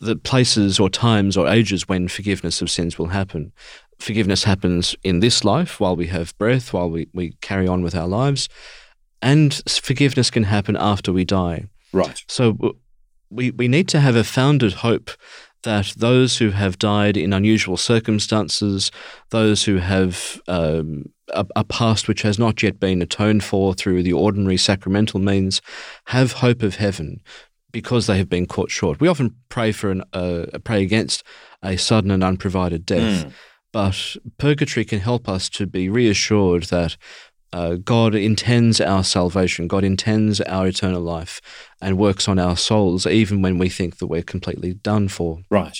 the 0.00 0.16
places 0.16 0.78
or 0.80 0.88
times 0.88 1.36
or 1.36 1.48
ages 1.48 1.88
when 1.88 2.08
forgiveness 2.08 2.62
of 2.62 2.70
sins 2.70 2.98
will 2.98 3.08
happen. 3.08 3.52
Forgiveness 3.98 4.44
happens 4.44 4.94
in 5.02 5.20
this 5.20 5.44
life 5.44 5.80
while 5.80 5.96
we 5.96 6.08
have 6.08 6.36
breath, 6.38 6.72
while 6.72 6.90
we, 6.90 7.08
we 7.12 7.32
carry 7.40 7.66
on 7.66 7.82
with 7.82 7.94
our 7.94 8.06
lives, 8.06 8.48
and 9.22 9.62
forgiveness 9.68 10.30
can 10.30 10.44
happen 10.44 10.76
after 10.76 11.12
we 11.12 11.24
die. 11.24 11.68
Right. 11.92 12.22
So 12.28 12.76
we, 13.30 13.50
we 13.50 13.68
need 13.68 13.88
to 13.88 14.00
have 14.00 14.16
a 14.16 14.24
founded 14.24 14.74
hope 14.74 15.10
that 15.62 15.94
those 15.96 16.38
who 16.38 16.50
have 16.50 16.78
died 16.78 17.16
in 17.16 17.32
unusual 17.32 17.76
circumstances, 17.76 18.92
those 19.30 19.64
who 19.64 19.78
have 19.78 20.40
um, 20.46 21.06
a, 21.30 21.44
a, 21.56 21.64
past 21.64 22.06
which 22.06 22.22
has 22.22 22.38
not 22.38 22.62
yet 22.62 22.78
been 22.78 23.02
atoned 23.02 23.42
for 23.42 23.74
through 23.74 24.02
the 24.04 24.12
ordinary 24.12 24.56
sacramental 24.56 25.18
means, 25.18 25.60
have 26.06 26.32
hope 26.32 26.62
of 26.62 26.76
heaven 26.76 27.20
because 27.72 28.06
they 28.06 28.16
have 28.16 28.28
been 28.28 28.46
caught 28.46 28.70
short. 28.70 29.00
We 29.00 29.08
often 29.08 29.34
pray 29.48 29.72
for 29.72 29.90
an 29.90 30.04
uh, 30.12 30.46
pray 30.62 30.82
against 30.82 31.24
a 31.62 31.76
sudden 31.76 32.10
and 32.10 32.22
unprovided 32.22 32.86
death, 32.86 33.26
mm. 33.26 33.32
But 33.76 34.16
purgatory 34.38 34.86
can 34.86 35.00
help 35.00 35.28
us 35.28 35.50
to 35.50 35.66
be 35.66 35.90
reassured 35.90 36.62
that 36.62 36.96
uh, 37.52 37.74
God 37.74 38.14
intends 38.14 38.80
our 38.80 39.04
salvation, 39.04 39.68
God 39.68 39.84
intends 39.84 40.40
our 40.40 40.68
eternal 40.68 41.02
life, 41.02 41.42
and 41.78 41.98
works 41.98 42.26
on 42.26 42.38
our 42.38 42.56
souls 42.56 43.06
even 43.06 43.42
when 43.42 43.58
we 43.58 43.68
think 43.68 43.98
that 43.98 44.06
we're 44.06 44.22
completely 44.22 44.72
done 44.72 45.08
for. 45.08 45.40
Right. 45.50 45.76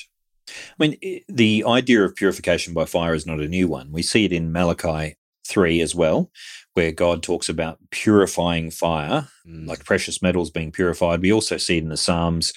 I 0.47 0.53
mean, 0.79 1.23
the 1.26 1.65
idea 1.67 2.05
of 2.05 2.15
purification 2.15 2.75
by 2.75 2.85
fire 2.85 3.15
is 3.15 3.25
not 3.25 3.41
a 3.41 3.49
new 3.49 3.67
one. 3.67 3.91
We 3.91 4.03
see 4.03 4.26
it 4.26 4.33
in 4.33 4.53
Malachi 4.53 5.17
3 5.47 5.81
as 5.81 5.95
well, 5.95 6.31
where 6.75 6.93
God 6.93 7.23
talks 7.23 7.49
about 7.49 7.79
purifying 7.91 8.71
fire, 8.71 9.29
mm. 9.49 9.67
like 9.67 9.87
precious 9.87 10.21
metals 10.21 10.50
being 10.50 10.71
purified. 10.71 11.23
We 11.23 11.33
also 11.33 11.57
see 11.57 11.79
it 11.79 11.85
in 11.85 11.88
the 11.88 11.97
Psalms 11.97 12.53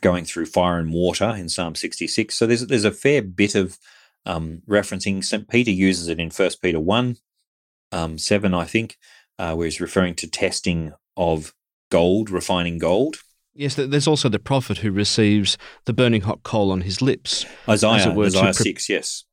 going 0.00 0.24
through 0.24 0.46
fire 0.46 0.78
and 0.78 0.92
water 0.92 1.28
in 1.28 1.48
Psalm 1.48 1.76
66. 1.76 2.34
So 2.34 2.48
there's, 2.48 2.66
there's 2.66 2.84
a 2.84 2.90
fair 2.90 3.22
bit 3.22 3.54
of 3.54 3.78
um, 4.26 4.62
referencing. 4.68 5.22
St. 5.24 5.48
Peter 5.48 5.70
uses 5.70 6.08
it 6.08 6.20
in 6.20 6.30
1 6.30 6.50
Peter 6.62 6.80
1 6.80 7.16
um, 7.92 8.18
7, 8.18 8.54
I 8.54 8.64
think, 8.64 8.96
uh, 9.38 9.54
where 9.54 9.66
he's 9.66 9.80
referring 9.80 10.14
to 10.16 10.28
testing 10.28 10.92
of 11.16 11.54
gold, 11.90 12.30
refining 12.30 12.78
gold. 12.78 13.18
Yes, 13.54 13.76
there's 13.76 14.08
also 14.08 14.28
the 14.28 14.40
prophet 14.40 14.78
who 14.78 14.90
receives 14.90 15.56
the 15.84 15.92
burning 15.92 16.22
hot 16.22 16.42
coal 16.42 16.72
on 16.72 16.80
his 16.80 17.00
lips. 17.00 17.46
Isaiah, 17.68 18.10
Isaiah 18.18 18.42
pre- 18.42 18.52
6, 18.52 18.88
yes. 18.88 19.24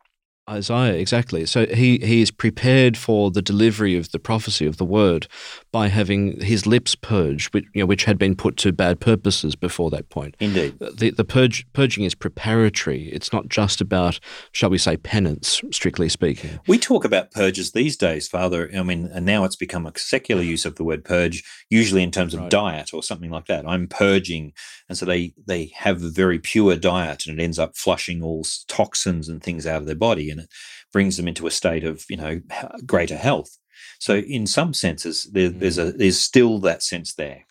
Isaiah, 0.52 0.94
exactly. 0.94 1.46
So 1.46 1.66
he, 1.66 1.98
he 2.00 2.22
is 2.22 2.30
prepared 2.30 2.98
for 2.98 3.32
the 3.32 3.42
delivery 3.42 3.96
of 3.96 4.12
the 4.12 4.20
prophecy 4.20 4.66
of 4.66 4.78
the 4.78 4.86
word 4.86 5.28
by 5.72 5.88
having 5.88 6.42
his 6.42 6.68
lips 6.68 6.94
purged, 6.94 7.54
which, 7.54 7.66
you 7.74 7.82
know, 7.82 7.86
which 7.86 8.04
had 8.04 8.18
been 8.18 8.36
put 8.36 8.58
to 8.58 8.72
bad 8.74 9.00
purposes 9.00 9.56
before 9.56 9.90
that 9.92 10.10
point. 10.10 10.36
Indeed. 10.40 10.76
Uh, 10.82 10.92
the, 10.94 11.12
the 11.12 11.24
purge, 11.24 11.66
purging 11.74 12.04
is 12.04 12.14
preparatory. 12.14 13.10
It's 13.10 13.32
not 13.32 13.48
just 13.48 13.80
about, 13.80 14.20
shall 14.52 14.70
we 14.70 14.78
say, 14.78 14.98
penance, 14.98 15.62
strictly 15.72 16.10
speaking. 16.10 16.60
We 16.68 16.78
talk 16.78 17.06
about 17.06 17.32
purges 17.32 17.72
these 17.72 17.96
days, 17.96 18.28
Father. 18.28 18.70
I 18.76 18.84
mean, 18.84 19.10
and 19.14 19.26
now 19.26 19.46
it's 19.46 19.56
become 19.56 19.86
a 19.86 19.94
secular 19.98 20.42
use 20.42 20.66
of 20.66 20.76
the 20.76 20.84
word 20.84 21.06
purge, 21.06 21.44
usually 21.70 22.04
in 22.04 22.12
terms 22.12 22.34
of 22.34 22.42
right. 22.42 22.50
diet 22.50 22.94
or 22.94 23.02
something 23.02 23.32
like 23.32 23.46
that. 23.46 23.66
I'm 23.66 23.88
purging. 23.88 24.54
And 24.92 24.98
so 24.98 25.06
they, 25.06 25.34
they 25.48 25.72
have 25.74 26.04
a 26.04 26.10
very 26.10 26.38
pure 26.38 26.76
diet 26.76 27.26
and 27.26 27.40
it 27.40 27.42
ends 27.42 27.58
up 27.58 27.78
flushing 27.78 28.22
all 28.22 28.46
toxins 28.68 29.30
and 29.30 29.42
things 29.42 29.66
out 29.66 29.78
of 29.78 29.86
their 29.86 29.96
body. 29.96 30.30
And 30.30 30.42
it 30.42 30.50
brings 30.92 31.16
them 31.16 31.30
into 31.30 31.48
a 31.48 31.52
state 31.52 31.86
of, 31.86 32.04
you 32.10 32.18
know, 32.18 32.42
greater 32.86 33.16
health. 33.16 33.58
So, 34.00 34.16
in 34.16 34.46
some 34.46 34.74
senses, 34.74 35.30
there, 35.32 35.48
there's 35.48 35.78
a 35.78 35.94
there's 35.94 36.20
still 36.20 36.60
that 36.60 36.84
sense 36.84 37.14
there. 37.14 37.46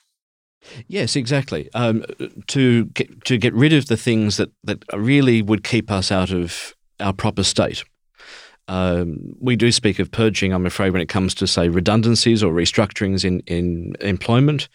Yes, 0.87 1.16
exactly. 1.16 1.73
Um, 1.73 2.04
to 2.49 2.85
get, 2.85 3.25
to 3.25 3.38
get 3.38 3.54
rid 3.54 3.73
of 3.73 3.87
the 3.87 3.97
things 3.97 4.37
that 4.37 4.50
that 4.64 4.85
really 4.92 5.40
would 5.40 5.64
keep 5.64 5.90
us 5.90 6.12
out 6.12 6.32
of 6.32 6.76
our 7.00 7.14
proper 7.14 7.42
state. 7.42 7.85
Um, 8.68 9.35
we 9.40 9.56
do 9.56 9.73
speak 9.73 9.99
of 9.99 10.11
purging, 10.11 10.52
I'm 10.52 10.66
afraid, 10.66 10.90
when 10.90 11.00
it 11.00 11.09
comes 11.09 11.35
to 11.37 11.47
say 11.47 11.70
redundancies 11.70 12.42
or 12.42 12.52
restructurings 12.52 13.25
in 13.25 13.40
in 13.47 13.94
employment. 14.02 14.68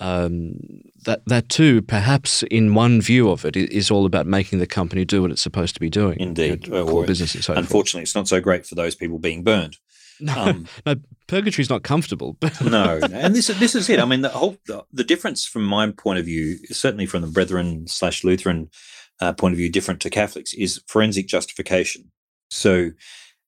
Um, 0.00 0.82
that 1.04 1.22
that 1.26 1.48
too, 1.48 1.82
perhaps 1.82 2.42
in 2.44 2.74
one 2.74 3.00
view 3.00 3.30
of 3.30 3.44
it, 3.44 3.56
is 3.56 3.90
all 3.90 4.06
about 4.06 4.26
making 4.26 4.58
the 4.58 4.66
company 4.66 5.04
do 5.04 5.22
what 5.22 5.30
it's 5.30 5.42
supposed 5.42 5.74
to 5.74 5.80
be 5.80 5.90
doing. 5.90 6.18
Indeed, 6.20 6.66
you 6.66 6.72
know, 6.72 6.86
core 6.86 7.06
business 7.06 7.34
and 7.34 7.42
so 7.42 7.54
Unfortunately, 7.54 8.00
forth. 8.00 8.08
it's 8.08 8.14
not 8.14 8.28
so 8.28 8.40
great 8.40 8.66
for 8.66 8.74
those 8.74 8.94
people 8.94 9.18
being 9.18 9.42
burned. 9.42 9.76
No, 10.20 10.34
um, 10.36 10.66
no, 10.84 10.96
purgatory's 11.28 11.70
not 11.70 11.84
comfortable. 11.84 12.36
no, 12.60 12.98
and 13.12 13.36
this 13.36 13.46
this 13.46 13.76
is 13.76 13.88
it. 13.88 14.00
I 14.00 14.04
mean, 14.04 14.22
the 14.22 14.30
whole 14.30 14.56
the, 14.66 14.84
the, 14.92 15.04
difference 15.04 15.46
from 15.46 15.64
my 15.64 15.92
point 15.92 16.18
of 16.18 16.24
view, 16.24 16.58
certainly 16.72 17.06
from 17.06 17.22
the 17.22 17.28
Brethren 17.28 17.86
slash 17.86 18.24
Lutheran 18.24 18.68
uh, 19.20 19.32
point 19.32 19.52
of 19.52 19.58
view, 19.58 19.70
different 19.70 20.00
to 20.00 20.10
Catholics, 20.10 20.52
is 20.54 20.82
forensic 20.88 21.28
justification. 21.28 22.10
So, 22.50 22.90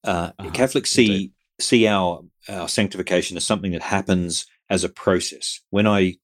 uh, 0.05 0.31
uh-huh, 0.39 0.51
Catholics 0.51 0.91
see 0.91 1.11
indeed. 1.11 1.31
see 1.59 1.87
our 1.87 2.23
our 2.47 2.69
sanctification 2.69 3.35
as 3.35 3.45
something 3.45 3.73
that 3.73 3.81
happens 3.81 4.45
as 4.69 4.85
a 4.85 4.89
process. 4.89 5.59
When 5.71 5.87
I 5.87 6.15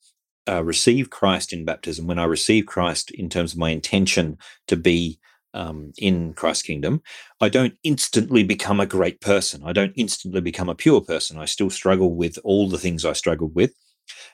uh, 0.48 0.64
receive 0.64 1.10
Christ 1.10 1.54
in 1.54 1.66
baptism, 1.66 2.08
when 2.08 2.20
I 2.20 2.26
receive 2.26 2.66
Christ 2.66 3.12
in 3.12 3.30
terms 3.30 3.54
of 3.54 3.60
my 3.60 3.70
intention 3.70 4.38
to 4.68 4.76
be 4.76 5.20
um, 5.54 5.94
in 5.98 6.34
Christ's 6.34 6.64
kingdom, 6.64 7.02
I 7.42 7.50
don't 7.50 7.76
instantly 7.84 8.44
become 8.44 8.80
a 8.80 8.86
great 8.86 9.22
person. 9.22 9.64
I 9.66 9.74
don't 9.74 9.94
instantly 9.96 10.42
become 10.42 10.70
a 10.70 10.76
pure 10.76 11.02
person. 11.02 11.38
I 11.38 11.46
still 11.46 11.70
struggle 11.70 12.16
with 12.16 12.38
all 12.44 12.70
the 12.70 12.78
things 12.78 13.06
I 13.06 13.14
struggled 13.14 13.56
with. 13.56 13.74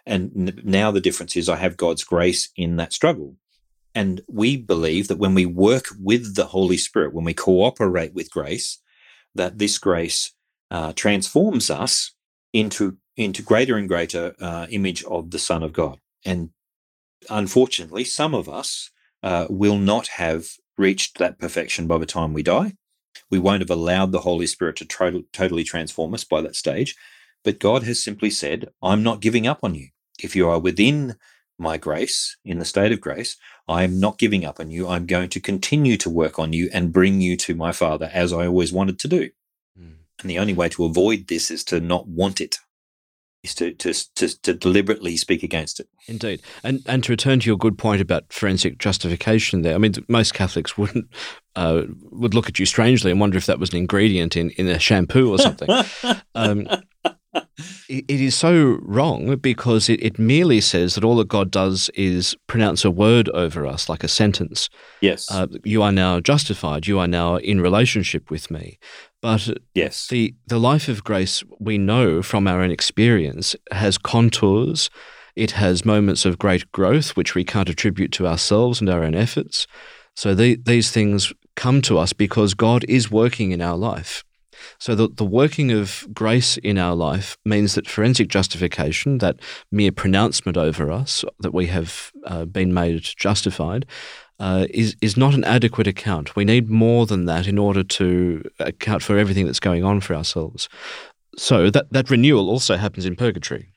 And 0.06 0.32
n- 0.36 0.62
now 0.64 0.92
the 0.92 1.02
difference 1.02 1.36
is 1.36 1.48
I 1.48 1.56
have 1.58 1.78
God's 1.78 2.04
grace 2.04 2.50
in 2.56 2.76
that 2.78 2.94
struggle. 2.94 3.38
And 3.96 4.22
we 4.28 4.58
believe 4.58 5.08
that 5.08 5.20
when 5.20 5.36
we 5.36 5.46
work 5.46 5.86
with 6.00 6.36
the 6.36 6.46
Holy 6.46 6.78
Spirit, 6.78 7.14
when 7.14 7.26
we 7.26 7.34
cooperate 7.34 8.14
with 8.14 8.32
grace, 8.32 8.80
that 9.36 9.60
this 9.60 9.78
grace 9.78 10.34
uh, 10.72 10.94
transforms 10.94 11.70
us 11.70 12.14
into 12.54 12.98
into 13.16 13.44
greater 13.44 13.78
and 13.78 13.88
greater 13.88 14.34
uh, 14.42 14.66
image 14.72 15.04
of 15.04 15.30
the 15.30 15.38
Son 15.38 15.62
of 15.62 15.72
God. 15.72 16.00
And 16.26 16.50
unfortunately, 17.30 18.04
some 18.04 18.34
of 18.34 18.48
us 18.50 18.92
uh, 19.22 19.48
will 19.50 19.78
not 19.78 20.08
have 20.08 20.48
reached 20.78 21.18
that 21.18 21.40
perfection 21.40 21.88
by 21.88 21.98
the 21.98 22.06
time 22.06 22.34
we 22.34 22.44
die. 22.44 22.74
We 23.30 23.40
won't 23.40 23.62
have 23.62 23.70
allowed 23.70 24.12
the 24.12 24.22
Holy 24.22 24.48
Spirit 24.48 24.76
to 24.78 24.86
tro- 24.86 25.24
totally 25.32 25.64
transform 25.64 26.14
us 26.14 26.24
by 26.24 26.42
that 26.42 26.56
stage. 26.56 26.96
But 27.44 27.60
God 27.60 27.84
has 27.84 28.04
simply 28.04 28.30
said, 28.30 28.70
I'm 28.82 29.04
not 29.04 29.22
giving 29.22 29.48
up 29.48 29.60
on 29.64 29.76
you. 29.76 29.90
If 30.22 30.36
you 30.36 30.50
are 30.50 30.60
within 30.60 31.16
my 31.60 31.78
grace, 31.78 32.38
in 32.44 32.60
the 32.60 32.66
state 32.66 32.92
of 32.92 33.02
grace, 33.02 33.38
I 33.68 33.84
am 33.84 34.00
not 34.00 34.18
giving 34.18 34.46
up 34.46 34.60
on 34.60 34.72
you. 34.72 34.88
I'm 34.88 35.06
going 35.06 35.30
to 35.30 35.40
continue 35.40 35.98
to 35.98 36.10
work 36.10 36.40
on 36.40 36.54
you 36.54 36.70
and 36.74 36.94
bring 36.94 37.22
you 37.22 37.38
to 37.38 37.56
my 37.56 37.72
Father 37.72 38.10
as 38.14 38.34
I 38.34 38.48
always 38.48 38.74
wanted 38.74 39.00
to 39.00 39.08
do. 39.08 39.30
Mm. 39.80 39.96
And 40.22 40.30
the 40.30 40.40
only 40.40 40.54
way 40.54 40.70
to 40.70 40.86
avoid 40.86 41.28
this 41.28 41.52
is 41.52 41.64
to 41.66 41.80
not 41.80 42.08
want 42.08 42.42
it 42.42 42.58
to, 43.44 43.74
to, 43.74 43.94
to, 44.16 44.42
to, 44.42 44.54
deliberately 44.54 45.18
speak 45.18 45.44
against 45.44 45.80
it. 45.80 45.90
Indeed. 46.08 46.42
And, 46.64 46.82
and 46.86 47.04
to 47.04 47.12
return 47.12 47.42
to 47.42 47.48
your 47.48 47.58
good 47.58 47.78
point 47.78 48.02
about 48.02 48.32
forensic 48.32 48.78
justification 48.78 49.64
there, 49.64 49.76
I 49.76 49.78
mean, 49.78 49.94
most 50.08 50.34
Catholics 50.34 50.78
wouldn't, 50.78 51.08
uh, 51.56 51.84
would 52.12 52.34
look 52.34 52.48
at 52.48 52.58
you 52.58 52.66
strangely 52.66 53.12
and 53.12 53.20
wonder 53.20 53.38
if 53.38 53.46
that 53.48 53.60
was 53.60 53.72
an 53.72 53.78
ingredient 53.78 54.38
in, 54.38 54.52
in 54.52 54.68
a 54.68 54.80
shampoo 54.80 55.30
or 55.30 55.38
something. 55.38 55.70
um, 56.36 56.68
it, 57.90 58.06
it 58.08 58.22
is 58.22 58.36
so 58.36 58.78
wrong 58.82 59.36
because 59.38 59.90
it, 59.90 60.02
it 60.02 60.18
merely 60.18 60.62
says 60.62 60.96
that 60.96 61.04
all 61.04 61.18
that 61.18 61.28
God 61.28 61.52
does 61.52 61.90
is 61.96 62.36
pronounce 62.48 62.86
a 62.86 62.92
word 62.92 63.30
over 63.30 63.66
us, 63.68 63.90
like 63.90 64.04
a 64.04 64.08
sentence. 64.08 64.70
Yes. 65.02 65.30
Uh, 65.30 65.48
you 65.64 65.82
are 65.82 65.92
now 65.92 66.20
justified. 66.20 66.88
You 66.88 67.00
are 67.00 67.08
now 67.08 67.38
in 67.38 67.60
relationship 67.60 68.30
with 68.30 68.50
me. 68.50 68.80
But 69.24 69.58
yes. 69.74 70.08
the, 70.10 70.36
the 70.48 70.60
life 70.60 70.90
of 70.90 71.06
grace 71.06 71.46
we 71.58 71.78
know 71.78 72.22
from 72.22 72.46
our 72.46 72.62
own 72.62 72.72
experience 72.72 73.56
has 73.72 73.98
contours. 73.98 74.90
It 75.38 75.52
has 75.52 75.86
moments 75.86 76.26
of 76.26 76.38
great 76.38 76.70
growth, 76.74 77.16
which 77.16 77.34
we 77.34 77.46
can't 77.46 77.70
attribute 77.70 78.12
to 78.12 78.28
ourselves 78.28 78.82
and 78.82 78.90
our 78.90 79.02
own 79.02 79.16
efforts. 79.16 79.66
So 80.14 80.36
the, 80.36 80.58
these 80.58 80.92
things 80.92 81.32
come 81.56 81.82
to 81.84 81.98
us 81.98 82.12
because 82.12 82.54
God 82.54 82.84
is 82.90 83.10
working 83.10 83.52
in 83.54 83.62
our 83.62 83.78
life. 83.78 84.26
So 84.78 84.94
the, 84.94 85.08
the 85.08 85.26
working 85.26 85.72
of 85.72 86.06
grace 86.14 86.58
in 86.58 86.78
our 86.78 86.94
life 86.94 87.38
means 87.46 87.76
that 87.76 87.88
forensic 87.88 88.28
justification, 88.28 89.20
that 89.20 89.40
mere 89.72 89.92
pronouncement 89.94 90.58
over 90.58 90.92
us 90.92 91.24
that 91.40 91.54
we 91.54 91.68
have 91.68 92.12
uh, 92.26 92.44
been 92.44 92.74
made 92.74 93.04
justified, 93.04 93.86
uh, 94.40 94.68
is 94.70 94.96
is 95.02 95.16
not 95.16 95.34
an 95.34 95.44
adequate 95.44 95.88
account. 95.88 96.36
We 96.36 96.46
need 96.46 96.70
more 96.70 97.06
than 97.06 97.26
that 97.26 97.48
in 97.48 97.58
order 97.58 97.84
to 97.84 98.44
account 98.60 99.04
for 99.04 99.18
everything 99.18 99.46
that's 99.46 99.60
going 99.60 99.84
on 99.84 100.02
for 100.02 100.16
ourselves. 100.16 100.70
So 101.38 101.70
that 101.70 101.92
that 101.92 102.10
renewal 102.10 102.50
also 102.50 102.78
happens 102.78 103.06
in 103.06 103.16
purgatory. 103.16 103.74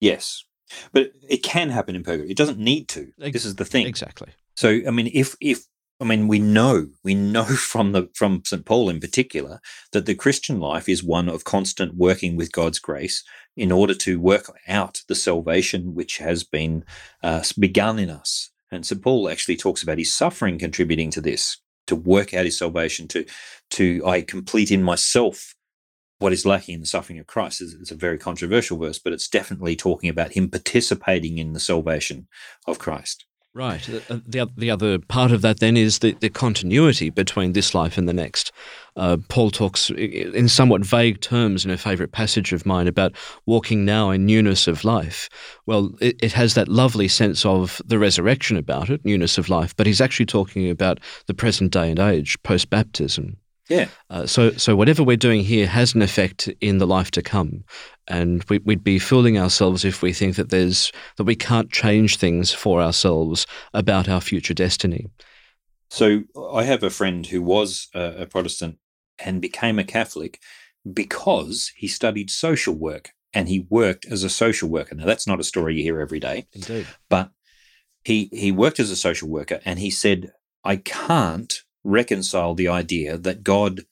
Yes, 0.00 0.44
but 0.92 1.12
it 1.28 1.42
can 1.42 1.70
happen 1.70 1.94
in 1.94 2.02
purgatory. 2.02 2.30
It 2.30 2.36
doesn't 2.36 2.58
need 2.58 2.88
to. 2.88 3.12
This 3.18 3.44
is 3.44 3.56
the 3.56 3.64
thing. 3.64 3.86
Exactly. 3.86 4.28
So 4.56 4.80
I 4.86 4.90
mean, 4.90 5.10
if 5.12 5.36
if 5.40 5.66
I 6.00 6.04
mean, 6.04 6.28
we 6.28 6.38
know 6.38 6.88
we 7.04 7.14
know 7.14 7.44
from 7.72 7.92
the 7.92 8.08
from 8.14 8.42
St 8.44 8.64
Paul 8.64 8.88
in 8.88 9.00
particular 9.00 9.60
that 9.92 10.06
the 10.06 10.14
Christian 10.14 10.58
life 10.58 10.88
is 10.88 11.04
one 11.04 11.28
of 11.28 11.44
constant 11.44 11.96
working 11.96 12.36
with 12.36 12.52
God's 12.52 12.78
grace 12.78 13.22
in 13.56 13.70
order 13.70 13.94
to 13.94 14.18
work 14.18 14.50
out 14.66 15.02
the 15.08 15.14
salvation 15.14 15.94
which 15.94 16.18
has 16.18 16.44
been 16.44 16.84
uh, 17.22 17.42
begun 17.58 17.98
in 17.98 18.08
us. 18.08 18.49
And 18.70 18.86
St 18.86 19.02
Paul 19.02 19.28
actually 19.28 19.56
talks 19.56 19.82
about 19.82 19.98
his 19.98 20.14
suffering 20.14 20.58
contributing 20.58 21.10
to 21.10 21.20
this, 21.20 21.58
to 21.86 21.96
work 21.96 22.34
out 22.34 22.44
his 22.44 22.58
salvation, 22.58 23.08
to 23.08 23.24
to 23.70 24.02
I 24.06 24.22
complete 24.22 24.70
in 24.70 24.82
myself 24.82 25.54
what 26.18 26.32
is 26.32 26.46
lacking 26.46 26.74
in 26.74 26.80
the 26.80 26.86
suffering 26.86 27.18
of 27.18 27.26
Christ. 27.26 27.62
It's 27.62 27.90
a 27.90 27.96
very 27.96 28.18
controversial 28.18 28.78
verse, 28.78 28.98
but 28.98 29.12
it's 29.12 29.28
definitely 29.28 29.74
talking 29.74 30.10
about 30.10 30.32
him 30.32 30.50
participating 30.50 31.38
in 31.38 31.54
the 31.54 31.60
salvation 31.60 32.28
of 32.66 32.78
Christ. 32.78 33.24
Right. 33.52 33.88
Uh, 33.88 34.20
the, 34.26 34.48
the 34.56 34.70
other 34.70 35.00
part 35.00 35.32
of 35.32 35.42
that 35.42 35.58
then 35.58 35.76
is 35.76 35.98
the, 35.98 36.12
the 36.12 36.30
continuity 36.30 37.10
between 37.10 37.52
this 37.52 37.74
life 37.74 37.98
and 37.98 38.08
the 38.08 38.12
next. 38.12 38.52
Uh, 38.94 39.16
Paul 39.28 39.50
talks 39.50 39.90
in 39.90 40.48
somewhat 40.48 40.84
vague 40.84 41.20
terms 41.20 41.64
in 41.64 41.72
a 41.72 41.76
favourite 41.76 42.12
passage 42.12 42.52
of 42.52 42.64
mine 42.64 42.86
about 42.86 43.12
walking 43.46 43.84
now 43.84 44.10
in 44.10 44.24
newness 44.24 44.68
of 44.68 44.84
life. 44.84 45.28
Well, 45.66 45.92
it, 46.00 46.16
it, 46.22 46.32
has 46.32 46.54
that 46.54 46.68
lovely 46.68 47.08
sense 47.08 47.44
of 47.44 47.82
the 47.84 47.98
resurrection 47.98 48.56
about 48.56 48.88
it, 48.88 49.04
newness 49.04 49.36
of 49.36 49.48
life, 49.48 49.74
but 49.76 49.86
he's 49.86 50.00
actually 50.00 50.26
talking 50.26 50.70
about 50.70 51.00
the 51.26 51.34
present 51.34 51.72
day 51.72 51.90
and 51.90 51.98
age, 51.98 52.40
post 52.44 52.70
baptism. 52.70 53.36
Yeah. 53.68 53.86
Uh, 54.10 54.26
so, 54.26 54.50
so 54.52 54.74
whatever 54.74 55.04
we're 55.04 55.16
doing 55.16 55.42
here 55.42 55.66
has 55.66 55.94
an 55.94 56.02
effect 56.02 56.48
in 56.60 56.78
the 56.78 56.86
life 56.86 57.12
to 57.12 57.22
come, 57.22 57.64
and 58.10 58.44
we, 58.50 58.58
would 58.58 58.84
be 58.84 58.98
fooling 58.98 59.38
ourselves 59.38 59.84
if 59.84 60.02
we 60.02 60.12
think 60.12 60.36
that 60.36 60.50
there's 60.50 60.92
that 61.16 61.24
we 61.24 61.36
can't 61.36 61.70
change 61.70 62.16
things 62.16 62.52
for 62.52 62.82
ourselves 62.82 63.46
about 63.72 64.08
our 64.08 64.20
future 64.20 64.52
destiny. 64.52 65.06
So, 65.88 66.24
I 66.52 66.64
have 66.64 66.82
a 66.82 66.90
friend 66.90 67.26
who 67.26 67.40
was 67.40 67.88
a, 67.94 68.22
a 68.22 68.26
Protestant 68.26 68.78
and 69.18 69.40
became 69.40 69.78
a 69.78 69.84
Catholic 69.84 70.40
because 70.92 71.72
he 71.76 71.88
studied 71.88 72.30
social 72.30 72.74
work 72.74 73.10
and 73.32 73.48
he 73.48 73.66
worked 73.70 74.06
as 74.06 74.24
a 74.24 74.28
social 74.28 74.68
worker. 74.68 74.94
Now, 74.94 75.06
that's 75.06 75.26
not 75.26 75.40
a 75.40 75.44
story 75.44 75.76
you 75.76 75.82
hear 75.82 76.00
every 76.00 76.20
day, 76.20 76.46
indeed, 76.52 76.86
but 77.08 77.30
he 78.04 78.28
he 78.32 78.50
worked 78.50 78.80
as 78.80 78.90
a 78.90 78.96
social 78.96 79.28
worker, 79.28 79.60
and 79.64 79.78
he 79.78 79.90
said, 79.90 80.32
"I 80.64 80.76
can't." 80.76 81.62
reconcile 81.84 82.54
the 82.54 82.68
idea 82.68 83.16
that 83.16 83.42
God 83.42 83.82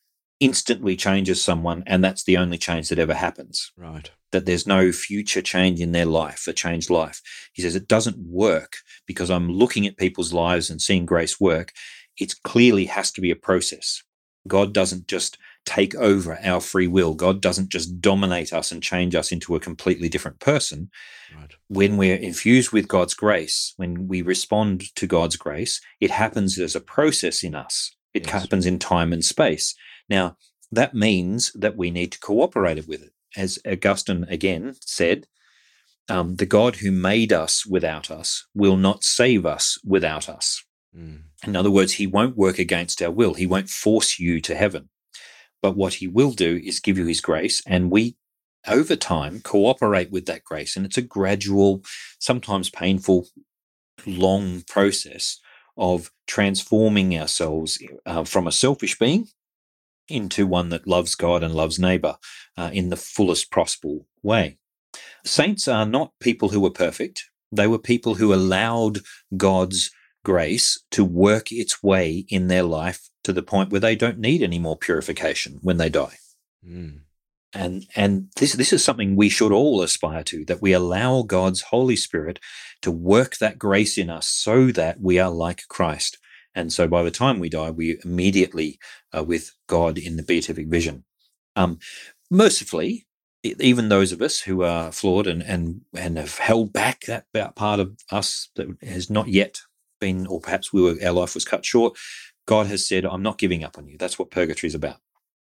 instantly 0.40 0.96
changes 0.96 1.42
someone 1.42 1.82
and 1.86 2.02
that's 2.02 2.24
the 2.24 2.36
only 2.36 2.58
change 2.58 2.88
that 2.88 2.98
ever 2.98 3.14
happens. 3.14 3.72
Right. 3.76 4.10
That 4.30 4.46
there's 4.46 4.66
no 4.66 4.92
future 4.92 5.42
change 5.42 5.80
in 5.80 5.92
their 5.92 6.06
life, 6.06 6.46
a 6.46 6.52
changed 6.52 6.90
life. 6.90 7.20
He 7.52 7.62
says 7.62 7.74
it 7.74 7.88
doesn't 7.88 8.18
work 8.18 8.76
because 9.06 9.30
I'm 9.30 9.50
looking 9.50 9.86
at 9.86 9.96
people's 9.96 10.32
lives 10.32 10.70
and 10.70 10.80
seeing 10.80 11.06
grace 11.06 11.40
work. 11.40 11.72
It 12.18 12.34
clearly 12.44 12.86
has 12.86 13.10
to 13.12 13.20
be 13.20 13.30
a 13.30 13.36
process. 13.36 14.02
God 14.46 14.72
doesn't 14.72 15.08
just 15.08 15.38
take 15.64 15.94
over 15.96 16.38
our 16.42 16.60
free 16.60 16.86
will. 16.86 17.14
God 17.14 17.42
doesn't 17.42 17.68
just 17.68 18.00
dominate 18.00 18.52
us 18.52 18.72
and 18.72 18.82
change 18.82 19.14
us 19.14 19.30
into 19.30 19.54
a 19.54 19.60
completely 19.60 20.08
different 20.08 20.40
person. 20.40 20.90
Right. 21.36 21.52
When 21.68 21.96
we're 21.96 22.16
infused 22.16 22.72
with 22.72 22.88
God's 22.88 23.14
grace, 23.14 23.74
when 23.76 24.08
we 24.08 24.22
respond 24.22 24.94
to 24.96 25.06
God's 25.06 25.36
grace, 25.36 25.80
it 26.00 26.10
happens 26.10 26.58
as 26.58 26.74
a 26.74 26.80
process 26.80 27.42
in 27.42 27.54
us. 27.54 27.94
It 28.14 28.24
yes. 28.24 28.32
happens 28.32 28.64
in 28.64 28.78
time 28.78 29.12
and 29.12 29.24
space. 29.24 29.74
Now, 30.08 30.36
that 30.70 30.94
means 30.94 31.52
that 31.52 31.76
we 31.76 31.90
need 31.90 32.12
to 32.12 32.20
cooperate 32.20 32.86
with 32.86 33.02
it. 33.02 33.12
As 33.36 33.58
Augustine 33.66 34.24
again 34.28 34.76
said, 34.80 35.26
um, 36.08 36.36
the 36.36 36.46
God 36.46 36.76
who 36.76 36.90
made 36.90 37.32
us 37.32 37.66
without 37.66 38.10
us 38.10 38.46
will 38.54 38.76
not 38.76 39.04
save 39.04 39.44
us 39.44 39.78
without 39.84 40.28
us. 40.28 40.64
Mm. 40.96 41.22
In 41.46 41.56
other 41.56 41.70
words, 41.70 41.94
he 41.94 42.06
won't 42.06 42.36
work 42.36 42.58
against 42.58 43.02
our 43.02 43.10
will. 43.10 43.34
He 43.34 43.46
won't 43.46 43.68
force 43.68 44.18
you 44.18 44.40
to 44.40 44.54
heaven. 44.54 44.88
But 45.60 45.76
what 45.76 45.94
he 45.94 46.06
will 46.06 46.32
do 46.32 46.60
is 46.64 46.80
give 46.80 46.96
you 46.96 47.06
his 47.06 47.20
grace, 47.20 47.62
and 47.66 47.90
we, 47.90 48.16
over 48.66 48.94
time, 48.96 49.40
cooperate 49.40 50.10
with 50.10 50.26
that 50.26 50.44
grace. 50.44 50.76
And 50.76 50.86
it's 50.86 50.96
a 50.96 51.02
gradual, 51.02 51.82
sometimes 52.20 52.70
painful, 52.70 53.26
long 54.06 54.62
process 54.68 55.40
of 55.76 56.10
transforming 56.26 57.18
ourselves 57.18 57.82
uh, 58.06 58.24
from 58.24 58.46
a 58.46 58.52
selfish 58.52 58.98
being 58.98 59.28
into 60.08 60.46
one 60.46 60.68
that 60.70 60.86
loves 60.86 61.14
God 61.14 61.42
and 61.42 61.54
loves 61.54 61.78
neighbor 61.78 62.16
uh, 62.56 62.70
in 62.72 62.90
the 62.90 62.96
fullest 62.96 63.50
possible 63.50 64.06
way. 64.22 64.58
Saints 65.24 65.68
are 65.68 65.86
not 65.86 66.12
people 66.20 66.50
who 66.50 66.60
were 66.60 66.70
perfect. 66.70 67.24
They 67.52 67.66
were 67.66 67.78
people 67.78 68.16
who 68.16 68.32
allowed 68.32 69.00
God's 69.36 69.90
grace 70.24 70.82
to 70.90 71.04
work 71.04 71.50
its 71.50 71.82
way 71.82 72.26
in 72.28 72.48
their 72.48 72.62
life 72.62 73.08
to 73.24 73.32
the 73.32 73.42
point 73.42 73.70
where 73.70 73.80
they 73.80 73.96
don't 73.96 74.18
need 74.18 74.42
any 74.42 74.58
more 74.58 74.76
purification 74.76 75.58
when 75.62 75.76
they 75.76 75.88
die. 75.88 76.16
Mm. 76.66 77.00
And 77.54 77.86
and 77.96 78.28
this 78.36 78.52
this 78.52 78.72
is 78.74 78.84
something 78.84 79.16
we 79.16 79.30
should 79.30 79.52
all 79.52 79.80
aspire 79.80 80.22
to 80.24 80.44
that 80.46 80.60
we 80.60 80.72
allow 80.72 81.22
God's 81.22 81.62
Holy 81.62 81.96
Spirit 81.96 82.40
to 82.82 82.90
work 82.90 83.38
that 83.38 83.58
grace 83.58 83.96
in 83.96 84.10
us 84.10 84.28
so 84.28 84.66
that 84.72 85.00
we 85.00 85.18
are 85.18 85.30
like 85.30 85.62
Christ. 85.68 86.18
And 86.58 86.72
so 86.72 86.88
by 86.88 87.04
the 87.04 87.12
time 87.12 87.38
we 87.38 87.48
die, 87.48 87.70
we 87.70 88.00
immediately 88.04 88.80
are 89.12 89.22
with 89.22 89.52
God 89.68 89.96
in 89.96 90.16
the 90.16 90.24
beatific 90.24 90.66
vision. 90.66 91.04
Um, 91.54 91.78
mercifully, 92.32 93.06
even 93.44 93.88
those 93.88 94.10
of 94.10 94.20
us 94.20 94.40
who 94.40 94.64
are 94.64 94.90
flawed 94.90 95.28
and 95.28 95.40
and 95.40 95.82
and 95.94 96.18
have 96.18 96.38
held 96.38 96.72
back 96.72 97.04
that 97.06 97.54
part 97.54 97.78
of 97.78 97.96
us 98.10 98.48
that 98.56 98.66
has 98.82 99.08
not 99.08 99.28
yet 99.28 99.60
been, 100.00 100.26
or 100.26 100.40
perhaps 100.40 100.72
we 100.72 100.82
were 100.82 100.96
our 101.00 101.12
life 101.12 101.34
was 101.34 101.44
cut 101.44 101.64
short, 101.64 101.96
God 102.44 102.66
has 102.66 102.88
said, 102.88 103.06
I'm 103.06 103.22
not 103.22 103.38
giving 103.38 103.62
up 103.62 103.78
on 103.78 103.86
you. 103.86 103.96
That's 103.96 104.18
what 104.18 104.32
purgatory 104.32 104.66
is 104.66 104.74
about. 104.74 104.96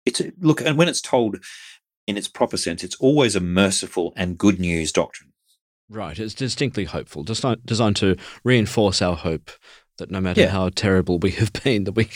It's 0.06 0.22
look, 0.40 0.62
and 0.62 0.78
when 0.78 0.88
it's 0.88 1.02
told 1.02 1.38
in 2.06 2.18
its 2.18 2.28
proper 2.28 2.58
sense, 2.58 2.84
it's 2.84 2.98
always 2.98 3.36
a 3.36 3.40
merciful 3.40 4.14
and 4.16 4.38
good 4.38 4.60
news 4.60 4.92
doctrine. 4.92 5.34
Right. 5.90 6.20
It's 6.20 6.36
distinctly 6.36 6.86
hopeful, 6.86 7.24
designed 7.24 7.96
to 7.96 8.16
reinforce 8.44 9.02
our 9.02 9.16
hope 9.16 9.50
that 10.00 10.12
no 10.12 10.20
matter 10.20 10.42
yeah. 10.42 10.50
how 10.50 10.70
terrible 10.70 11.20
we 11.20 11.32
have 11.32 11.54
been, 11.64 11.86
that 11.86 11.94
we 11.94 12.10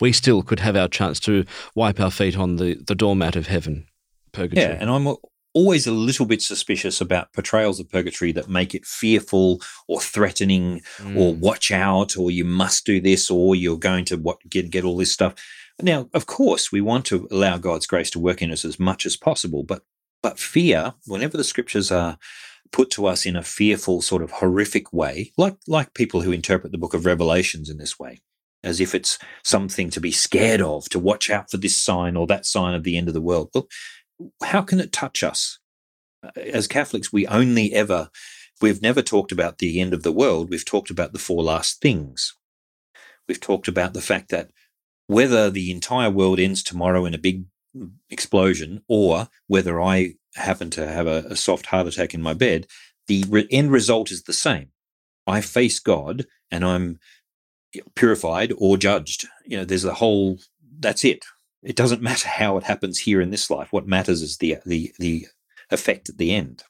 we 0.00 0.12
still 0.12 0.42
could 0.42 0.60
have 0.60 0.76
our 0.76 0.88
chance 0.88 1.20
to 1.20 1.44
wipe 1.74 2.00
our 2.00 2.10
feet 2.10 2.36
on 2.38 2.56
the, 2.56 2.74
the 2.86 2.94
doormat 2.94 3.36
of 3.36 3.48
heaven, 3.48 3.86
purgatory. 4.32 4.66
Yeah, 4.66 4.78
and 4.80 4.90
I'm 4.90 5.16
always 5.52 5.86
a 5.86 5.92
little 5.92 6.26
bit 6.26 6.42
suspicious 6.42 7.00
about 7.00 7.32
portrayals 7.32 7.80
of 7.80 7.90
purgatory 7.90 8.32
that 8.32 8.48
make 8.48 8.74
it 8.74 8.86
fearful 8.86 9.60
or 9.88 10.00
threatening 10.00 10.80
mm. 10.98 11.16
or 11.16 11.34
watch 11.34 11.70
out 11.70 12.16
or 12.16 12.30
you 12.30 12.44
must 12.44 12.86
do 12.86 13.00
this 13.00 13.30
or 13.30 13.56
you're 13.56 13.76
going 13.76 14.04
to 14.04 14.16
what 14.16 14.38
get 14.48 14.70
get 14.70 14.84
all 14.84 14.96
this 14.96 15.12
stuff. 15.12 15.34
Now, 15.82 16.08
of 16.12 16.26
course, 16.26 16.70
we 16.70 16.80
want 16.80 17.06
to 17.06 17.26
allow 17.30 17.56
God's 17.56 17.86
grace 17.86 18.10
to 18.10 18.18
work 18.18 18.42
in 18.42 18.52
us 18.52 18.64
as 18.64 18.78
much 18.78 19.06
as 19.06 19.16
possible, 19.16 19.62
but 19.62 19.82
but 20.22 20.38
fear, 20.38 20.94
whenever 21.06 21.36
the 21.36 21.44
scriptures 21.44 21.90
are 21.90 22.18
put 22.72 22.90
to 22.92 23.06
us 23.06 23.26
in 23.26 23.36
a 23.36 23.42
fearful 23.42 24.00
sort 24.02 24.22
of 24.22 24.30
horrific 24.30 24.92
way, 24.92 25.32
like 25.36 25.56
like 25.66 25.94
people 25.94 26.22
who 26.22 26.32
interpret 26.32 26.72
the 26.72 26.78
book 26.78 26.94
of 26.94 27.06
Revelations 27.06 27.68
in 27.68 27.78
this 27.78 27.98
way, 27.98 28.20
as 28.62 28.80
if 28.80 28.94
it's 28.94 29.18
something 29.44 29.90
to 29.90 30.00
be 30.00 30.12
scared 30.12 30.60
of, 30.60 30.88
to 30.90 30.98
watch 30.98 31.30
out 31.30 31.50
for 31.50 31.56
this 31.56 31.80
sign 31.80 32.16
or 32.16 32.26
that 32.26 32.46
sign 32.46 32.74
of 32.74 32.84
the 32.84 32.96
end 32.96 33.08
of 33.08 33.14
the 33.14 33.20
world. 33.20 33.50
Well, 33.54 33.68
how 34.42 34.62
can 34.62 34.80
it 34.80 34.92
touch 34.92 35.22
us? 35.22 35.58
Uh, 36.22 36.30
as 36.40 36.66
Catholics, 36.68 37.12
we 37.12 37.26
only 37.26 37.72
ever, 37.72 38.10
we've 38.60 38.82
never 38.82 39.02
talked 39.02 39.32
about 39.32 39.58
the 39.58 39.80
end 39.80 39.94
of 39.94 40.02
the 40.02 40.12
world. 40.12 40.50
We've 40.50 40.64
talked 40.64 40.90
about 40.90 41.12
the 41.12 41.18
four 41.18 41.42
last 41.42 41.80
things. 41.80 42.34
We've 43.26 43.40
talked 43.40 43.68
about 43.68 43.94
the 43.94 44.02
fact 44.02 44.30
that 44.30 44.50
whether 45.06 45.50
the 45.50 45.70
entire 45.70 46.10
world 46.10 46.38
ends 46.38 46.62
tomorrow 46.62 47.04
in 47.04 47.14
a 47.14 47.18
big 47.18 47.44
explosion 48.10 48.82
or 48.88 49.28
whether 49.46 49.80
I 49.80 50.14
happen 50.34 50.70
to 50.70 50.86
have 50.86 51.06
a, 51.06 51.24
a 51.30 51.36
soft 51.36 51.66
heart 51.66 51.86
attack 51.86 52.14
in 52.14 52.22
my 52.22 52.34
bed, 52.34 52.66
the 53.06 53.24
re- 53.28 53.48
end 53.50 53.70
result 53.70 54.10
is 54.10 54.22
the 54.22 54.32
same. 54.32 54.68
I 55.26 55.40
face 55.40 55.78
God 55.78 56.26
and 56.50 56.64
I'm 56.64 56.98
purified 57.94 58.52
or 58.58 58.76
judged. 58.76 59.26
You 59.44 59.58
know, 59.58 59.64
there's 59.64 59.84
a 59.84 59.94
whole, 59.94 60.38
that's 60.78 61.04
it 61.04 61.24
it 61.62 61.76
doesn't 61.76 62.02
matter 62.02 62.28
how 62.40 62.56
it 62.56 62.64
happens 62.64 62.98
here 62.98 63.20
in 63.20 63.30
this 63.30 63.50
life. 63.50 63.72
What 63.72 63.86
matters 63.86 64.22
is 64.22 64.38
the 64.38 64.56
the 64.66 64.92
the 64.98 65.26
effect 65.70 66.08
at 66.08 66.18
the 66.18 66.34
end. 66.34 66.64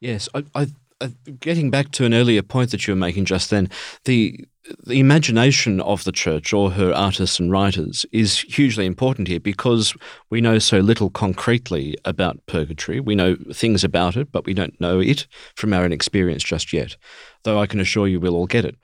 Yes, 0.00 0.28
I, 0.34 0.44
I, 0.54 0.66
Uh, 1.04 1.08
getting 1.38 1.70
back 1.70 1.90
to 1.90 2.06
an 2.06 2.14
earlier 2.14 2.40
point 2.40 2.70
that 2.70 2.86
you 2.86 2.92
were 2.94 2.98
making 2.98 3.26
just 3.26 3.50
then, 3.50 3.68
the 4.04 4.42
the 4.86 4.98
imagination 4.98 5.78
of 5.82 6.02
the 6.04 6.12
church 6.12 6.54
or 6.54 6.70
her 6.70 6.90
artists 6.94 7.38
and 7.38 7.52
writers 7.52 8.06
is 8.12 8.38
hugely 8.38 8.86
important 8.86 9.28
here 9.28 9.38
because 9.38 9.94
we 10.30 10.40
know 10.40 10.58
so 10.58 10.78
little 10.78 11.10
concretely 11.10 11.94
about 12.06 12.40
purgatory. 12.46 12.98
We 12.98 13.14
know 13.14 13.36
things 13.52 13.84
about 13.84 14.16
it, 14.16 14.32
but 14.32 14.46
we 14.46 14.54
don't 14.54 14.80
know 14.80 15.00
it 15.00 15.26
from 15.54 15.74
our 15.74 15.84
own 15.84 15.92
experience 15.92 16.42
just 16.42 16.72
yet. 16.72 16.96
Though 17.42 17.60
I 17.60 17.66
can 17.66 17.80
assure 17.80 18.08
you 18.08 18.18
we'll 18.18 18.36
all 18.36 18.46
get 18.46 18.64
it. 18.64 18.76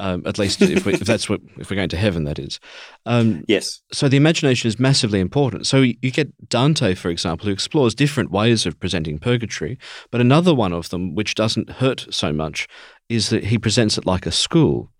Um, 0.00 0.22
at 0.24 0.38
least 0.38 0.62
if, 0.62 0.86
we, 0.86 0.94
if, 0.94 1.00
that's 1.00 1.28
what 1.28 1.40
if 1.58 1.70
we're 1.70 1.76
going 1.76 1.90
to 1.90 1.96
heaven, 1.96 2.24
that 2.24 2.38
is. 2.38 2.58
Um, 3.04 3.44
yes. 3.46 3.82
So 3.92 4.08
the 4.08 4.16
imagination 4.16 4.66
is 4.66 4.78
massively 4.78 5.20
important. 5.20 5.66
So 5.66 5.82
you 5.82 6.10
get 6.10 6.48
Dante, 6.48 6.94
for 6.94 7.10
example, 7.10 7.46
who 7.46 7.52
explores 7.52 7.94
different 7.94 8.30
ways 8.30 8.64
of 8.64 8.80
presenting 8.80 9.18
purgatory, 9.18 9.78
but 10.10 10.22
another 10.22 10.54
one 10.54 10.72
of 10.72 10.88
them, 10.88 11.14
which 11.14 11.34
doesn't 11.34 11.68
hurt 11.70 12.06
so 12.10 12.32
much, 12.32 12.66
is 13.10 13.28
that 13.28 13.44
he 13.44 13.58
presents 13.58 13.98
it 13.98 14.06
like 14.06 14.24
a 14.24 14.32
school, 14.32 14.90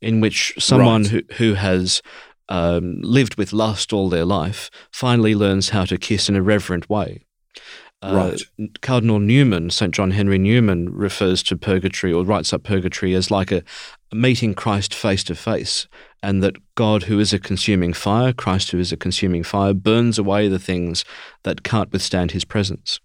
in 0.00 0.20
which 0.20 0.54
someone 0.58 1.02
right. 1.02 1.10
who 1.10 1.22
who 1.34 1.54
has 1.54 2.00
um, 2.48 3.00
lived 3.02 3.36
with 3.36 3.52
lust 3.52 3.92
all 3.92 4.08
their 4.08 4.24
life 4.24 4.70
finally 4.90 5.34
learns 5.34 5.68
how 5.68 5.84
to 5.84 5.98
kiss 5.98 6.28
in 6.28 6.36
a 6.36 6.42
reverent 6.42 6.88
way. 6.88 7.26
Uh, 8.00 8.36
right. 8.58 8.80
Cardinal 8.80 9.18
Newman, 9.18 9.70
St. 9.70 9.92
John 9.92 10.12
Henry 10.12 10.38
Newman, 10.38 10.92
refers 10.94 11.42
to 11.44 11.56
purgatory 11.56 12.12
or 12.12 12.24
writes 12.24 12.52
up 12.52 12.62
purgatory 12.62 13.14
as 13.14 13.30
like 13.30 13.50
a, 13.50 13.64
meeting 14.12 14.54
Christ 14.54 14.94
face 14.94 15.22
to 15.24 15.34
face, 15.34 15.86
and 16.22 16.42
that 16.42 16.56
God, 16.74 17.04
who 17.04 17.20
is 17.20 17.32
a 17.32 17.38
consuming 17.38 17.92
fire, 17.92 18.32
Christ, 18.32 18.70
who 18.70 18.78
is 18.78 18.92
a 18.92 18.96
consuming 18.96 19.42
fire, 19.42 19.74
burns 19.74 20.18
away 20.18 20.48
the 20.48 20.58
things 20.58 21.04
that 21.42 21.62
can't 21.62 21.92
withstand 21.92 22.30
his 22.30 22.44
presence. 22.44 23.00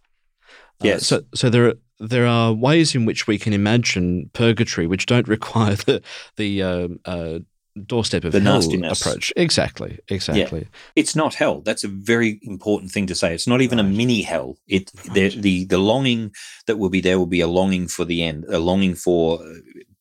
Uh, 0.81 0.85
yes. 0.85 1.11
Uh, 1.11 1.17
so, 1.17 1.25
so 1.35 1.49
there 1.49 1.67
are 1.67 1.73
there 1.99 2.27
are 2.27 2.51
ways 2.51 2.95
in 2.95 3.05
which 3.05 3.27
we 3.27 3.37
can 3.37 3.53
imagine 3.53 4.29
purgatory 4.33 4.87
which 4.87 5.05
don't 5.05 5.27
require 5.37 5.75
the 5.75 6.01
the 6.37 6.63
uh, 6.63 6.87
uh, 7.05 7.39
doorstep 7.85 8.23
of 8.23 8.31
The 8.31 8.39
hell 8.39 8.55
nastiness. 8.55 9.01
approach. 9.01 9.33
Exactly, 9.35 9.99
exactly. 10.07 10.67
it's 10.95 11.15
not 11.15 11.33
hell. 11.35 11.61
That's 11.61 11.83
a 11.83 11.87
very 11.87 12.39
important 12.43 12.91
thing 12.91 13.07
to 13.07 13.15
say. 13.15 13.33
It's 13.33 13.47
not 13.47 13.61
even 13.61 13.79
a 13.79 13.83
mini 13.83 14.21
hell. 14.21 14.57
It 14.67 14.91
Right. 15.07 15.13
the, 15.13 15.29
the 15.41 15.65
the 15.65 15.77
longing 15.79 16.31
that 16.67 16.77
will 16.77 16.89
be 16.89 17.01
there 17.01 17.17
will 17.17 17.25
be 17.25 17.41
a 17.41 17.47
longing 17.47 17.87
for 17.87 18.05
the 18.05 18.21
end, 18.23 18.45
a 18.49 18.59
longing 18.59 18.95
for 18.95 19.41
uh, 19.41 19.53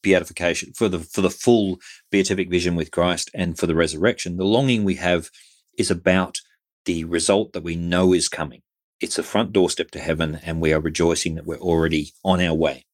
beatification, 0.02 0.72
for 0.74 0.88
the 0.88 0.98
for 0.98 1.20
the 1.22 1.30
full 1.30 1.78
beatific 2.10 2.50
vision 2.50 2.74
with 2.76 2.90
Christ, 2.90 3.30
and 3.34 3.58
for 3.58 3.66
the 3.66 3.74
resurrection. 3.74 4.36
The 4.36 4.44
longing 4.44 4.84
we 4.84 4.96
have 4.96 5.30
is 5.78 5.90
about 5.90 6.38
the 6.84 7.04
result 7.04 7.52
that 7.52 7.62
we 7.62 7.76
know 7.76 8.12
is 8.12 8.28
coming. 8.28 8.62
It's 9.00 9.18
a 9.18 9.22
front 9.22 9.52
doorstep 9.52 9.90
to 9.92 9.98
heaven, 10.00 10.40
and 10.44 10.60
we 10.60 10.72
are 10.72 10.80
rejoicing 10.80 11.34
that 11.36 11.46
we're 11.46 11.56
already 11.58 12.12
on 12.24 12.40
our 12.40 12.54
way. 12.54 12.84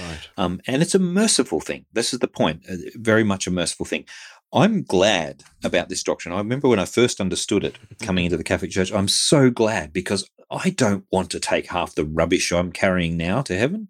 Right. 0.00 0.28
Um, 0.36 0.60
and 0.66 0.82
it's 0.82 0.94
a 0.94 0.98
merciful 0.98 1.60
thing. 1.60 1.86
This 1.92 2.12
is 2.12 2.18
the 2.20 2.28
point. 2.28 2.64
uh, 2.70 2.76
Very 2.94 3.24
much 3.24 3.46
a 3.46 3.50
merciful 3.50 3.86
thing. 3.86 4.04
I'm 4.52 4.82
glad 4.82 5.42
about 5.62 5.88
this 5.88 6.02
doctrine. 6.02 6.34
I 6.34 6.38
remember 6.38 6.68
when 6.68 6.78
I 6.78 6.86
first 6.86 7.20
understood 7.20 7.64
it 7.64 7.78
coming 8.00 8.24
into 8.24 8.36
the 8.36 8.44
Catholic 8.44 8.70
Church. 8.70 8.92
I'm 8.92 9.08
so 9.08 9.50
glad 9.50 9.92
because 9.92 10.28
I 10.50 10.70
don't 10.70 11.04
want 11.12 11.30
to 11.30 11.40
take 11.40 11.66
half 11.66 11.94
the 11.94 12.04
rubbish 12.04 12.50
I'm 12.52 12.72
carrying 12.72 13.16
now 13.18 13.42
to 13.42 13.58
heaven, 13.58 13.88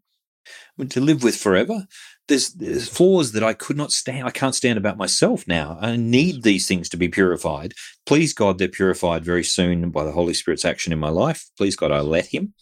to 0.89 1.01
live 1.01 1.23
with 1.23 1.37
forever. 1.37 1.87
There's, 2.27 2.53
there's 2.53 2.89
flaws 2.89 3.33
that 3.33 3.45
I 3.45 3.55
could 3.55 3.77
not 3.77 3.93
stand. 3.93 4.27
I 4.27 4.31
can't 4.31 4.55
stand 4.55 4.77
about 4.79 4.99
myself 4.99 5.47
now. 5.47 5.79
I 5.81 5.97
need 5.97 6.43
these 6.43 6.67
things 6.67 6.89
to 6.91 6.97
be 6.97 7.09
purified. 7.09 7.73
Please 8.05 8.35
God, 8.35 8.59
they're 8.59 8.69
purified 8.69 9.25
very 9.25 9.45
soon 9.45 9.91
by 9.91 10.05
the 10.05 10.13
Holy 10.13 10.35
Spirit's 10.35 10.65
action 10.65 10.93
in 10.93 10.99
my 10.99 11.09
life. 11.09 11.49
Please 11.57 11.77
God, 11.77 11.93
I 11.93 12.01
let 12.01 12.27
Him. 12.27 12.53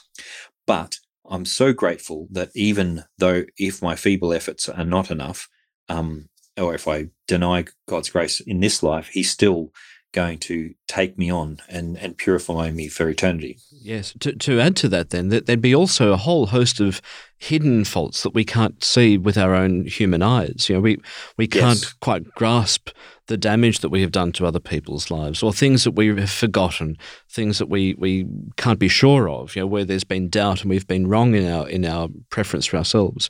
But 0.67 0.99
I'm 1.31 1.45
so 1.45 1.73
grateful 1.73 2.29
that 2.31 2.51
even 2.55 3.05
though 3.19 3.45
if 3.59 3.83
my 3.83 3.97
feeble 3.97 4.33
efforts 4.33 4.69
are 4.69 4.85
not 4.85 5.11
enough, 5.11 5.49
um, 5.89 6.29
or 6.57 6.75
if 6.75 6.89
I 6.89 7.09
deny 7.27 7.65
God's 7.87 8.11
grace 8.11 8.41
in 8.41 8.61
this 8.61 8.83
life, 8.83 9.09
He 9.09 9.23
still 9.23 9.73
going 10.13 10.39
to 10.39 10.75
take 10.87 11.19
me 11.19 11.31
on 11.31 11.59
and, 11.69 11.99
and 11.99 12.17
purify 12.17 12.71
me 12.71 12.89
for 12.89 13.09
eternity. 13.09 13.59
Yes. 13.71 14.15
To, 14.21 14.33
to 14.33 14.61
add 14.61 14.75
to 14.77 14.89
that, 14.89 15.11
then, 15.11 15.29
that 15.29 15.47
there'd 15.47 15.61
be 15.61 15.75
also 15.75 16.13
a 16.13 16.17
whole 16.17 16.47
host 16.47 16.81
of 16.81 17.03
hidden 17.37 17.85
faults 17.85 18.23
that 18.23 18.33
we 18.35 18.45
can't 18.45 18.83
see 18.83 19.19
with 19.19 19.37
our 19.37 19.55
own 19.55 19.85
human 19.85 20.23
eyes. 20.23 20.69
You 20.69 20.77
know, 20.77 20.81
we 20.81 20.99
we 21.37 21.47
can't 21.47 21.83
Yes. 21.83 21.93
quite 22.01 22.25
grasp 22.35 22.89
the 23.27 23.37
damage 23.37 23.81
that 23.81 23.91
we 23.91 24.01
have 24.01 24.13
done 24.13 24.33
to 24.33 24.47
other 24.47 24.61
people's 24.61 25.11
lives, 25.11 25.43
or 25.43 25.53
things 25.53 25.85
that 25.85 25.97
we 25.97 26.07
have 26.07 26.31
forgotten, 26.31 26.97
things 27.29 27.59
that 27.59 27.69
we, 27.69 27.95
we 27.99 28.27
can't 28.57 28.79
be 28.79 28.89
sure 28.89 29.29
of. 29.29 29.55
You 29.55 29.63
know, 29.63 29.67
where 29.67 29.85
there's 29.85 30.05
been 30.05 30.31
doubt 30.31 30.63
and 30.63 30.71
we've 30.71 30.87
been 30.87 31.09
wrong 31.09 31.35
in 31.35 31.47
our 31.47 31.69
in 31.69 31.85
our 31.85 32.09
preference 32.31 32.67
for 32.67 32.79
ourselves. 32.79 33.29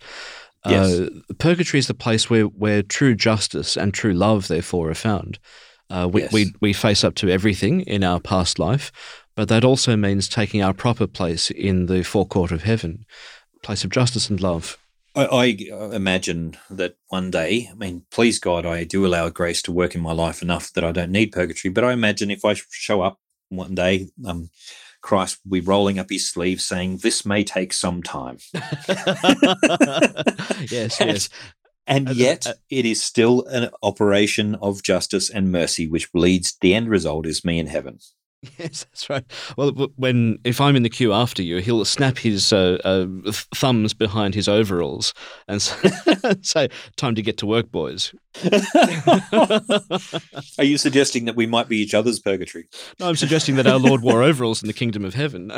Yes. 0.64 0.92
Uh, 0.92 1.08
purgatory 1.38 1.78
is 1.78 1.86
the 1.86 1.94
place 1.94 2.28
where, 2.28 2.44
where 2.44 2.82
true 2.82 3.14
justice 3.14 3.76
and 3.76 3.94
true 3.94 4.12
love, 4.12 4.48
therefore, 4.48 4.90
are 4.90 4.94
found. 4.94 5.38
Uh, 5.88 6.08
we, 6.12 6.22
Yes. 6.22 6.32
we, 6.32 6.52
we 6.60 6.72
face 6.72 7.04
up 7.04 7.14
to 7.16 7.28
everything 7.30 7.82
in 7.82 8.02
our 8.02 8.20
past 8.20 8.58
life, 8.58 8.90
but 9.34 9.48
that 9.48 9.64
also 9.64 9.96
means 9.96 10.28
taking 10.28 10.62
our 10.62 10.74
proper 10.74 11.06
place 11.06 11.50
in 11.50 11.86
the 11.86 12.02
forecourt 12.02 12.50
of 12.50 12.62
heaven, 12.62 13.04
place 13.62 13.84
of 13.84 13.90
justice 13.90 14.28
and 14.28 14.40
love. 14.40 14.78
I, 15.14 15.24
I 15.26 15.94
imagine 15.94 16.58
that 16.68 16.96
one 17.08 17.30
day, 17.30 17.68
I 17.70 17.74
mean, 17.74 18.04
please 18.10 18.38
God, 18.38 18.66
I 18.66 18.84
do 18.84 19.06
allow 19.06 19.28
grace 19.30 19.62
to 19.62 19.72
work 19.72 19.94
in 19.94 20.02
my 20.02 20.12
life 20.12 20.42
enough 20.42 20.72
that 20.74 20.84
I 20.84 20.92
don't 20.92 21.10
need 21.10 21.32
purgatory. 21.32 21.72
But 21.72 21.84
I 21.84 21.92
imagine 21.92 22.30
if 22.30 22.44
I 22.44 22.54
show 22.70 23.00
up 23.00 23.18
one 23.48 23.74
day, 23.74 24.08
um, 24.26 24.50
Christ 25.00 25.38
will 25.44 25.52
be 25.52 25.60
rolling 25.60 25.98
up 25.98 26.10
his 26.10 26.28
sleeves 26.28 26.64
saying, 26.64 26.98
This 26.98 27.24
may 27.24 27.44
take 27.44 27.72
some 27.72 28.02
time. 28.02 28.38
yes, 30.68 31.00
yes. 31.00 31.28
And 31.86 32.08
Uh, 32.08 32.12
yet, 32.12 32.46
uh, 32.46 32.54
it 32.68 32.84
is 32.84 33.02
still 33.02 33.44
an 33.46 33.70
operation 33.82 34.56
of 34.56 34.82
justice 34.82 35.30
and 35.30 35.52
mercy, 35.52 35.86
which 35.86 36.08
leads, 36.14 36.56
the 36.60 36.74
end 36.74 36.88
result 36.88 37.26
is 37.26 37.44
me 37.44 37.58
in 37.58 37.68
heaven. 37.68 38.00
Yes, 38.58 38.84
that's 38.84 39.10
right. 39.10 39.24
Well, 39.56 39.70
when 39.96 40.38
if 40.44 40.60
I'm 40.60 40.76
in 40.76 40.82
the 40.84 40.88
queue 40.90 41.12
after 41.12 41.42
you, 41.42 41.56
he'll 41.58 41.84
snap 41.84 42.18
his 42.18 42.52
uh, 42.52 42.78
uh, 42.84 43.32
thumbs 43.54 43.92
behind 43.92 44.34
his 44.34 44.46
overalls 44.48 45.12
and 45.48 45.60
say, 46.42 46.68
"Time 46.96 47.14
to 47.16 47.22
get 47.22 47.38
to 47.38 47.46
work, 47.46 47.72
boys." 47.72 48.14
Are 50.58 50.64
you 50.64 50.78
suggesting 50.78 51.24
that 51.24 51.34
we 51.36 51.46
might 51.46 51.68
be 51.68 51.78
each 51.78 51.94
other's 51.94 52.20
purgatory? 52.20 52.68
No, 53.00 53.08
I'm 53.08 53.16
suggesting 53.16 53.56
that 53.56 53.66
our 53.66 53.78
Lord 53.78 54.02
wore 54.02 54.22
overalls 54.22 54.62
in 54.62 54.66
the 54.68 54.72
kingdom 54.72 55.04
of 55.04 55.14
heaven. 55.14 55.50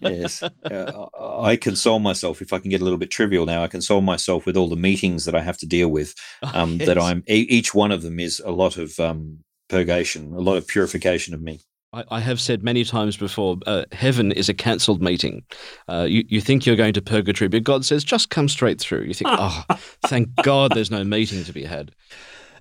yes. 0.00 0.42
Uh, 0.42 1.06
I 1.42 1.56
console 1.56 1.98
myself, 1.98 2.40
if 2.42 2.52
I 2.52 2.58
can 2.58 2.70
get 2.70 2.80
a 2.80 2.84
little 2.84 2.98
bit 2.98 3.10
trivial 3.10 3.46
now, 3.46 3.62
I 3.62 3.68
console 3.68 4.00
myself 4.02 4.46
with 4.46 4.56
all 4.56 4.68
the 4.68 4.76
meetings 4.76 5.24
that 5.24 5.34
I 5.34 5.40
have 5.40 5.58
to 5.58 5.66
deal 5.66 5.88
with. 5.88 6.14
Um, 6.52 6.78
That 6.78 6.96
Yes. 6.96 7.04
I'm, 7.04 7.24
e- 7.28 7.46
each 7.48 7.74
one 7.74 7.90
of 7.92 8.02
them 8.02 8.20
is 8.20 8.40
a 8.44 8.50
lot 8.50 8.76
of 8.76 8.98
um, 9.00 9.38
purgation, 9.68 10.32
a 10.34 10.40
lot 10.40 10.56
of 10.56 10.66
purification 10.66 11.34
of 11.34 11.42
me. 11.42 11.60
I, 11.94 12.04
I 12.16 12.20
have 12.20 12.40
said 12.40 12.62
many 12.62 12.84
times 12.84 13.16
before, 13.16 13.58
uh, 13.66 13.84
heaven 13.92 14.32
is 14.32 14.48
a 14.48 14.54
cancelled 14.54 15.02
meeting. 15.02 15.44
Uh, 15.88 16.06
you, 16.08 16.24
you 16.28 16.40
think 16.40 16.66
you're 16.66 16.76
going 16.76 16.94
to 16.94 17.02
purgatory, 17.02 17.48
but 17.48 17.62
God 17.62 17.84
says, 17.84 18.04
just 18.04 18.30
come 18.30 18.48
straight 18.48 18.80
through. 18.80 19.02
You 19.02 19.14
think, 19.14 19.30
oh, 19.38 19.64
thank 20.06 20.34
God 20.36 20.72
there's 20.74 20.90
no 20.90 21.04
meeting 21.04 21.44
to 21.44 21.52
be 21.52 21.64
had. 21.64 21.92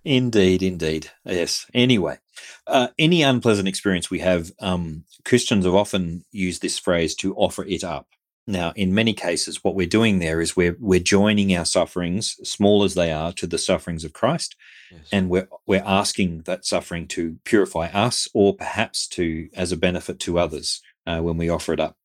Indeed, 0.06 0.62
indeed. 0.62 1.10
Yes. 1.26 1.66
Anyway, 1.74 2.18
uh, 2.68 2.90
any 3.00 3.24
unpleasant 3.24 3.68
experience 3.68 4.12
we 4.12 4.20
have, 4.20 4.52
um, 4.60 5.06
Christians 5.26 5.66
have 5.66 5.76
often 5.76 6.26
used 6.32 6.62
this 6.62 6.78
phrase 6.78 7.16
to 7.16 7.34
offer 7.36 7.64
it 7.66 7.84
up. 7.84 8.08
Now, 8.46 8.74
in 8.76 8.94
many 8.94 9.14
cases, 9.14 9.64
what 9.64 9.76
we're 9.76 9.88
doing 9.88 10.20
there 10.20 10.42
is 10.42 10.56
we're 10.56 10.76
we're 10.80 11.00
joining 11.00 11.56
our 11.56 11.66
sufferings, 11.66 12.36
small 12.44 12.84
as 12.84 12.94
they 12.94 13.12
are, 13.12 13.32
to 13.34 13.48
the 13.48 13.58
sufferings 13.58 14.04
of 14.04 14.14
Christ, 14.14 14.56
Yes. 14.92 15.08
and 15.12 15.30
we're 15.30 15.48
we're 15.66 15.84
asking 15.86 16.42
that 16.42 16.66
suffering 16.66 17.08
to 17.10 17.38
purify 17.46 17.88
us, 17.88 18.28
or 18.34 18.54
perhaps 18.56 19.08
to 19.10 19.50
as 19.56 19.72
a 19.72 19.78
benefit 19.78 20.20
to 20.22 20.40
others 20.40 20.82
uh, 21.08 21.20
when 21.20 21.38
we 21.38 21.50
offer 21.50 21.72
it 21.74 21.80
up. 21.80 21.96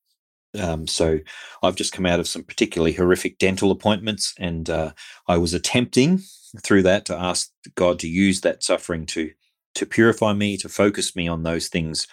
Um, 0.59 0.87
so, 0.87 1.19
I've 1.63 1.77
just 1.77 1.93
come 1.93 2.07
out 2.07 2.21
of 2.21 2.29
some 2.29 2.45
particularly 2.45 2.93
horrific 2.93 3.39
dental 3.39 3.73
appointments, 3.73 4.33
and 4.39 4.71
uh, 4.71 4.93
I 5.27 5.39
was 5.39 5.55
attempting 5.55 6.21
through 6.63 6.85
that 6.85 7.05
to 7.07 7.17
ask 7.19 7.51
God 7.75 7.99
to 7.99 8.09
use 8.09 8.43
that 8.43 8.63
suffering 8.63 9.07
to 9.07 9.33
to 9.75 9.87
purify 9.87 10.33
me, 10.35 10.57
to 10.59 10.69
focus 10.69 11.17
me 11.17 11.27
on 11.27 11.43
those 11.43 11.69
things 11.69 12.07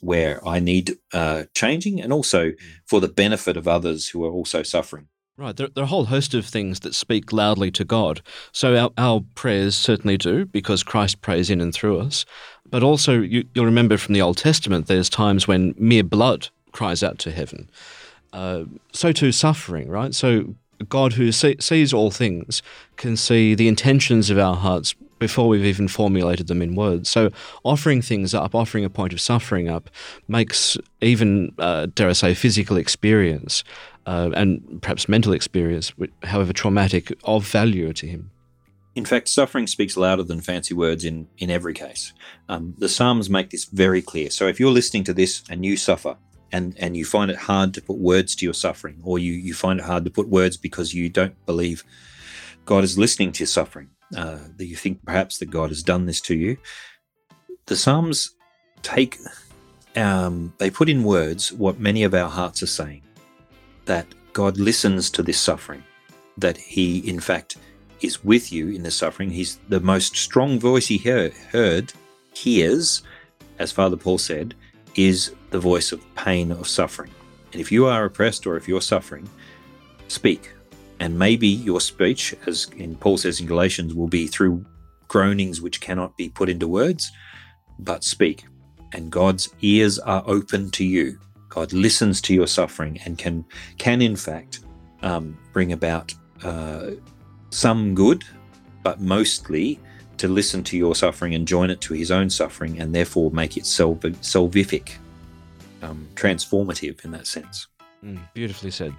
where 0.00 0.46
I 0.46 0.60
need 0.60 0.96
uh, 1.12 1.44
changing, 1.54 2.00
and 2.00 2.12
also 2.12 2.52
for 2.86 3.00
the 3.00 3.08
benefit 3.08 3.56
of 3.56 3.68
others 3.68 4.08
who 4.08 4.24
are 4.24 4.30
also 4.30 4.62
suffering. 4.62 5.08
Right. 5.36 5.56
There, 5.56 5.68
there 5.68 5.82
are 5.82 5.86
a 5.86 5.88
whole 5.88 6.04
host 6.06 6.34
of 6.34 6.44
things 6.44 6.80
that 6.80 6.94
speak 6.94 7.32
loudly 7.32 7.70
to 7.70 7.84
God. 7.84 8.20
So 8.52 8.76
our, 8.76 8.90
our 8.98 9.24
prayers 9.34 9.74
certainly 9.74 10.18
do, 10.18 10.44
because 10.44 10.82
Christ 10.82 11.22
prays 11.22 11.48
in 11.48 11.62
and 11.62 11.72
through 11.72 11.98
us. 11.98 12.26
But 12.68 12.82
also, 12.82 13.20
you, 13.20 13.46
you'll 13.54 13.64
remember 13.64 13.96
from 13.96 14.12
the 14.12 14.20
Old 14.20 14.36
Testament, 14.36 14.86
there's 14.86 15.08
times 15.08 15.48
when 15.48 15.74
mere 15.78 16.04
blood 16.04 16.48
cries 16.72 17.02
out 17.02 17.18
to 17.20 17.30
heaven. 17.30 17.70
Uh, 18.34 18.64
so 18.92 19.12
too 19.12 19.32
suffering, 19.32 19.88
right? 19.88 20.14
So 20.14 20.54
God, 20.88 21.14
who 21.14 21.32
see, 21.32 21.56
sees 21.58 21.92
all 21.92 22.10
things, 22.10 22.62
can 22.96 23.16
see 23.16 23.54
the 23.54 23.68
intentions 23.68 24.30
of 24.30 24.38
our 24.38 24.56
hearts 24.56 24.94
before 25.20 25.46
we've 25.46 25.64
even 25.64 25.86
formulated 25.86 26.48
them 26.48 26.60
in 26.60 26.74
words. 26.74 27.08
So 27.08 27.30
offering 27.62 28.02
things 28.02 28.34
up, 28.34 28.54
offering 28.54 28.84
a 28.84 28.90
point 28.90 29.12
of 29.12 29.20
suffering 29.20 29.68
up, 29.68 29.88
makes 30.26 30.76
even, 31.00 31.54
uh, 31.58 31.86
dare 31.94 32.08
I 32.08 32.12
say, 32.12 32.34
physical 32.34 32.76
experience 32.76 33.62
uh, 34.06 34.30
and 34.34 34.82
perhaps 34.82 35.08
mental 35.08 35.32
experience, 35.32 35.92
however 36.24 36.52
traumatic, 36.52 37.12
of 37.22 37.46
value 37.46 37.92
to 37.92 38.06
him. 38.06 38.32
In 38.96 39.04
fact, 39.04 39.28
suffering 39.28 39.68
speaks 39.68 39.96
louder 39.96 40.24
than 40.24 40.40
fancy 40.40 40.74
words 40.74 41.04
in, 41.04 41.28
in 41.38 41.48
every 41.48 41.74
case. 41.74 42.12
Um, 42.48 42.74
the 42.78 42.88
Psalms 42.88 43.30
make 43.30 43.50
this 43.50 43.66
very 43.66 44.02
clear. 44.02 44.30
So 44.30 44.48
if 44.48 44.58
you're 44.58 44.72
listening 44.72 45.04
to 45.04 45.14
this 45.14 45.44
and 45.48 45.64
you 45.64 45.76
suffer 45.76 46.16
and, 46.50 46.74
and 46.76 46.96
you 46.96 47.04
find 47.04 47.30
it 47.30 47.36
hard 47.36 47.72
to 47.74 47.82
put 47.82 47.98
words 47.98 48.34
to 48.36 48.44
your 48.44 48.54
suffering, 48.54 48.98
or 49.04 49.20
you, 49.20 49.32
you 49.32 49.54
find 49.54 49.78
it 49.78 49.86
hard 49.86 50.04
to 50.06 50.10
put 50.10 50.28
words 50.28 50.56
because 50.56 50.92
you 50.92 51.08
don't 51.08 51.36
believe 51.46 51.84
God 52.64 52.82
is 52.82 52.98
listening 52.98 53.30
to 53.32 53.40
your 53.40 53.46
suffering, 53.46 53.90
uh, 54.16 54.38
that 54.56 54.66
you 54.66 54.76
think 54.76 55.04
perhaps 55.04 55.38
that 55.38 55.50
God 55.50 55.70
has 55.70 55.82
done 55.82 56.06
this 56.06 56.20
to 56.22 56.34
you, 56.34 56.56
the 57.66 57.76
Psalms 57.76 58.34
take, 58.82 59.18
um, 59.96 60.52
they 60.58 60.70
put 60.70 60.88
in 60.88 61.04
words 61.04 61.52
what 61.52 61.78
many 61.78 62.02
of 62.02 62.14
our 62.14 62.28
hearts 62.28 62.62
are 62.62 62.66
saying 62.66 63.02
that 63.86 64.06
God 64.32 64.58
listens 64.58 65.10
to 65.10 65.22
this 65.22 65.38
suffering, 65.38 65.82
that 66.36 66.56
He, 66.56 66.98
in 67.08 67.20
fact, 67.20 67.56
is 68.00 68.24
with 68.24 68.52
you 68.52 68.68
in 68.68 68.82
the 68.82 68.90
suffering. 68.90 69.30
He's 69.30 69.58
the 69.68 69.80
most 69.80 70.16
strong 70.16 70.58
voice 70.58 70.86
he 70.86 70.98
heard, 70.98 71.34
heard 71.34 71.92
hears, 72.34 73.02
as 73.58 73.72
Father 73.72 73.96
Paul 73.96 74.18
said, 74.18 74.54
is 74.94 75.34
the 75.50 75.60
voice 75.60 75.92
of 75.92 76.14
pain, 76.14 76.50
of 76.52 76.68
suffering. 76.68 77.10
And 77.52 77.60
if 77.60 77.70
you 77.70 77.86
are 77.86 78.04
oppressed 78.04 78.46
or 78.46 78.56
if 78.56 78.68
you're 78.68 78.80
suffering, 78.80 79.28
speak. 80.08 80.52
And 81.00 81.18
maybe 81.18 81.48
your 81.48 81.80
speech, 81.80 82.34
as 82.46 82.68
in 82.76 82.94
Paul 82.94 83.16
says 83.16 83.40
in 83.40 83.46
Galatians, 83.46 83.94
will 83.94 84.06
be 84.06 84.26
through 84.26 84.64
groanings 85.08 85.60
which 85.60 85.80
cannot 85.80 86.16
be 86.16 86.28
put 86.28 86.48
into 86.48 86.68
words, 86.68 87.10
but 87.78 88.04
speak. 88.04 88.44
And 88.92 89.10
God's 89.10 89.48
ears 89.62 89.98
are 89.98 90.22
open 90.26 90.70
to 90.72 90.84
you. 90.84 91.18
God 91.48 91.72
listens 91.72 92.20
to 92.22 92.34
your 92.34 92.46
suffering 92.46 93.00
and 93.04 93.18
can 93.18 93.44
can 93.78 94.00
in 94.02 94.14
fact 94.14 94.60
um, 95.02 95.36
bring 95.52 95.72
about 95.72 96.14
uh, 96.44 96.90
some 97.50 97.94
good, 97.94 98.22
but 98.82 99.00
mostly 99.00 99.80
to 100.18 100.28
listen 100.28 100.62
to 100.64 100.76
your 100.76 100.94
suffering 100.94 101.34
and 101.34 101.48
join 101.48 101.70
it 101.70 101.80
to 101.80 101.94
his 101.94 102.10
own 102.10 102.28
suffering, 102.28 102.78
and 102.78 102.94
therefore 102.94 103.30
make 103.30 103.56
it 103.56 103.64
salv- 103.64 104.16
salvific, 104.18 104.96
um, 105.82 106.06
transformative 106.14 107.02
in 107.04 107.10
that 107.10 107.26
sense. 107.26 107.68
Mm, 108.04 108.20
beautifully 108.34 108.70
said. 108.70 108.94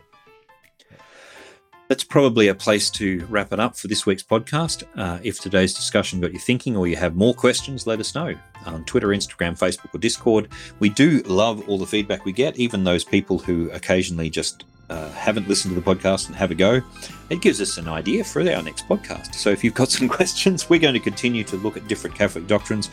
That's 1.92 2.06
probably 2.06 2.48
a 2.48 2.56
place 2.56 2.90
to 2.92 3.26
wrap 3.30 3.52
it 3.52 3.60
up 3.60 3.76
for 3.76 3.90
this 3.90 4.06
week's 4.06 4.24
podcast. 4.24 4.86
Uh, 4.96 5.20
if 5.24 5.42
today's 5.42 5.74
discussion 5.74 6.22
got 6.22 6.32
you 6.32 6.40
thinking 6.40 6.78
or 6.78 6.88
you 6.88 6.96
have 6.96 7.18
more 7.18 7.34
questions, 7.34 7.86
let 7.86 8.00
us 8.00 8.16
know 8.16 8.34
on 8.66 8.86
Twitter, 8.86 9.10
Instagram, 9.10 9.60
Facebook, 9.60 9.94
or 9.94 9.98
Discord. 9.98 10.48
We 10.80 10.88
do 10.88 11.22
love 11.24 11.68
all 11.68 11.78
the 11.78 11.86
feedback 11.86 12.24
we 12.24 12.32
get, 12.32 12.56
even 12.56 12.86
those 12.86 13.04
people 13.04 13.40
who 13.40 13.70
occasionally 13.72 14.30
just 14.30 14.64
uh, 14.90 15.10
haven't 15.10 15.50
listened 15.50 15.76
to 15.76 15.82
the 15.82 15.86
podcast 15.86 16.28
and 16.28 16.36
have 16.38 16.50
a 16.50 16.56
go. 16.56 16.80
It 17.30 17.42
gives 17.42 17.60
us 17.60 17.78
an 17.78 17.90
idea 17.90 18.24
for 18.24 18.40
our 18.40 18.64
next 18.64 18.88
podcast. 18.88 19.36
So 19.36 19.50
if 19.50 19.62
you've 19.62 19.74
got 19.74 19.90
some 19.98 20.08
questions, 20.08 20.70
we're 20.70 20.80
going 20.80 20.94
to 20.94 21.00
continue 21.02 21.44
to 21.44 21.58
look 21.58 21.76
at 21.76 21.90
different 21.90 22.16
Catholic 22.16 22.48
doctrines. 22.48 22.90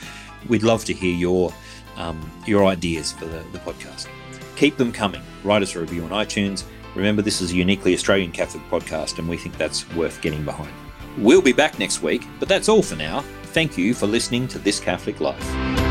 We'd 0.48 0.64
love 0.64 0.84
to 0.86 0.92
hear 0.92 1.14
your 1.14 1.54
um, 1.98 2.28
your 2.46 2.64
ideas 2.64 3.12
for 3.12 3.26
the, 3.26 3.44
the 3.52 3.60
podcast. 3.60 4.08
Keep 4.56 4.76
them 4.76 4.90
coming. 4.90 5.22
Write 5.44 5.62
us 5.62 5.76
a 5.76 5.80
review 5.80 6.02
on 6.02 6.10
iTunes 6.10 6.64
Remember, 6.98 7.22
this 7.22 7.40
is 7.40 7.52
a 7.52 7.54
uniquely 7.54 7.94
Australian 7.94 8.32
Catholic 8.32 8.62
podcast, 8.68 9.20
and 9.20 9.28
we 9.28 9.36
think 9.36 9.56
that's 9.56 9.88
worth 9.94 10.20
getting 10.20 10.44
behind. 10.44 10.72
We'll 11.16 11.40
be 11.40 11.52
back 11.52 11.78
next 11.78 12.02
week, 12.02 12.26
but 12.40 12.48
that's 12.48 12.68
all 12.68 12.82
for 12.82 12.96
now. 12.96 13.20
Thank 13.54 13.78
you 13.78 13.94
for 13.94 14.08
listening 14.08 14.48
to 14.48 14.58
This 14.58 14.80
Catholic 14.80 15.20
Life. 15.20 15.87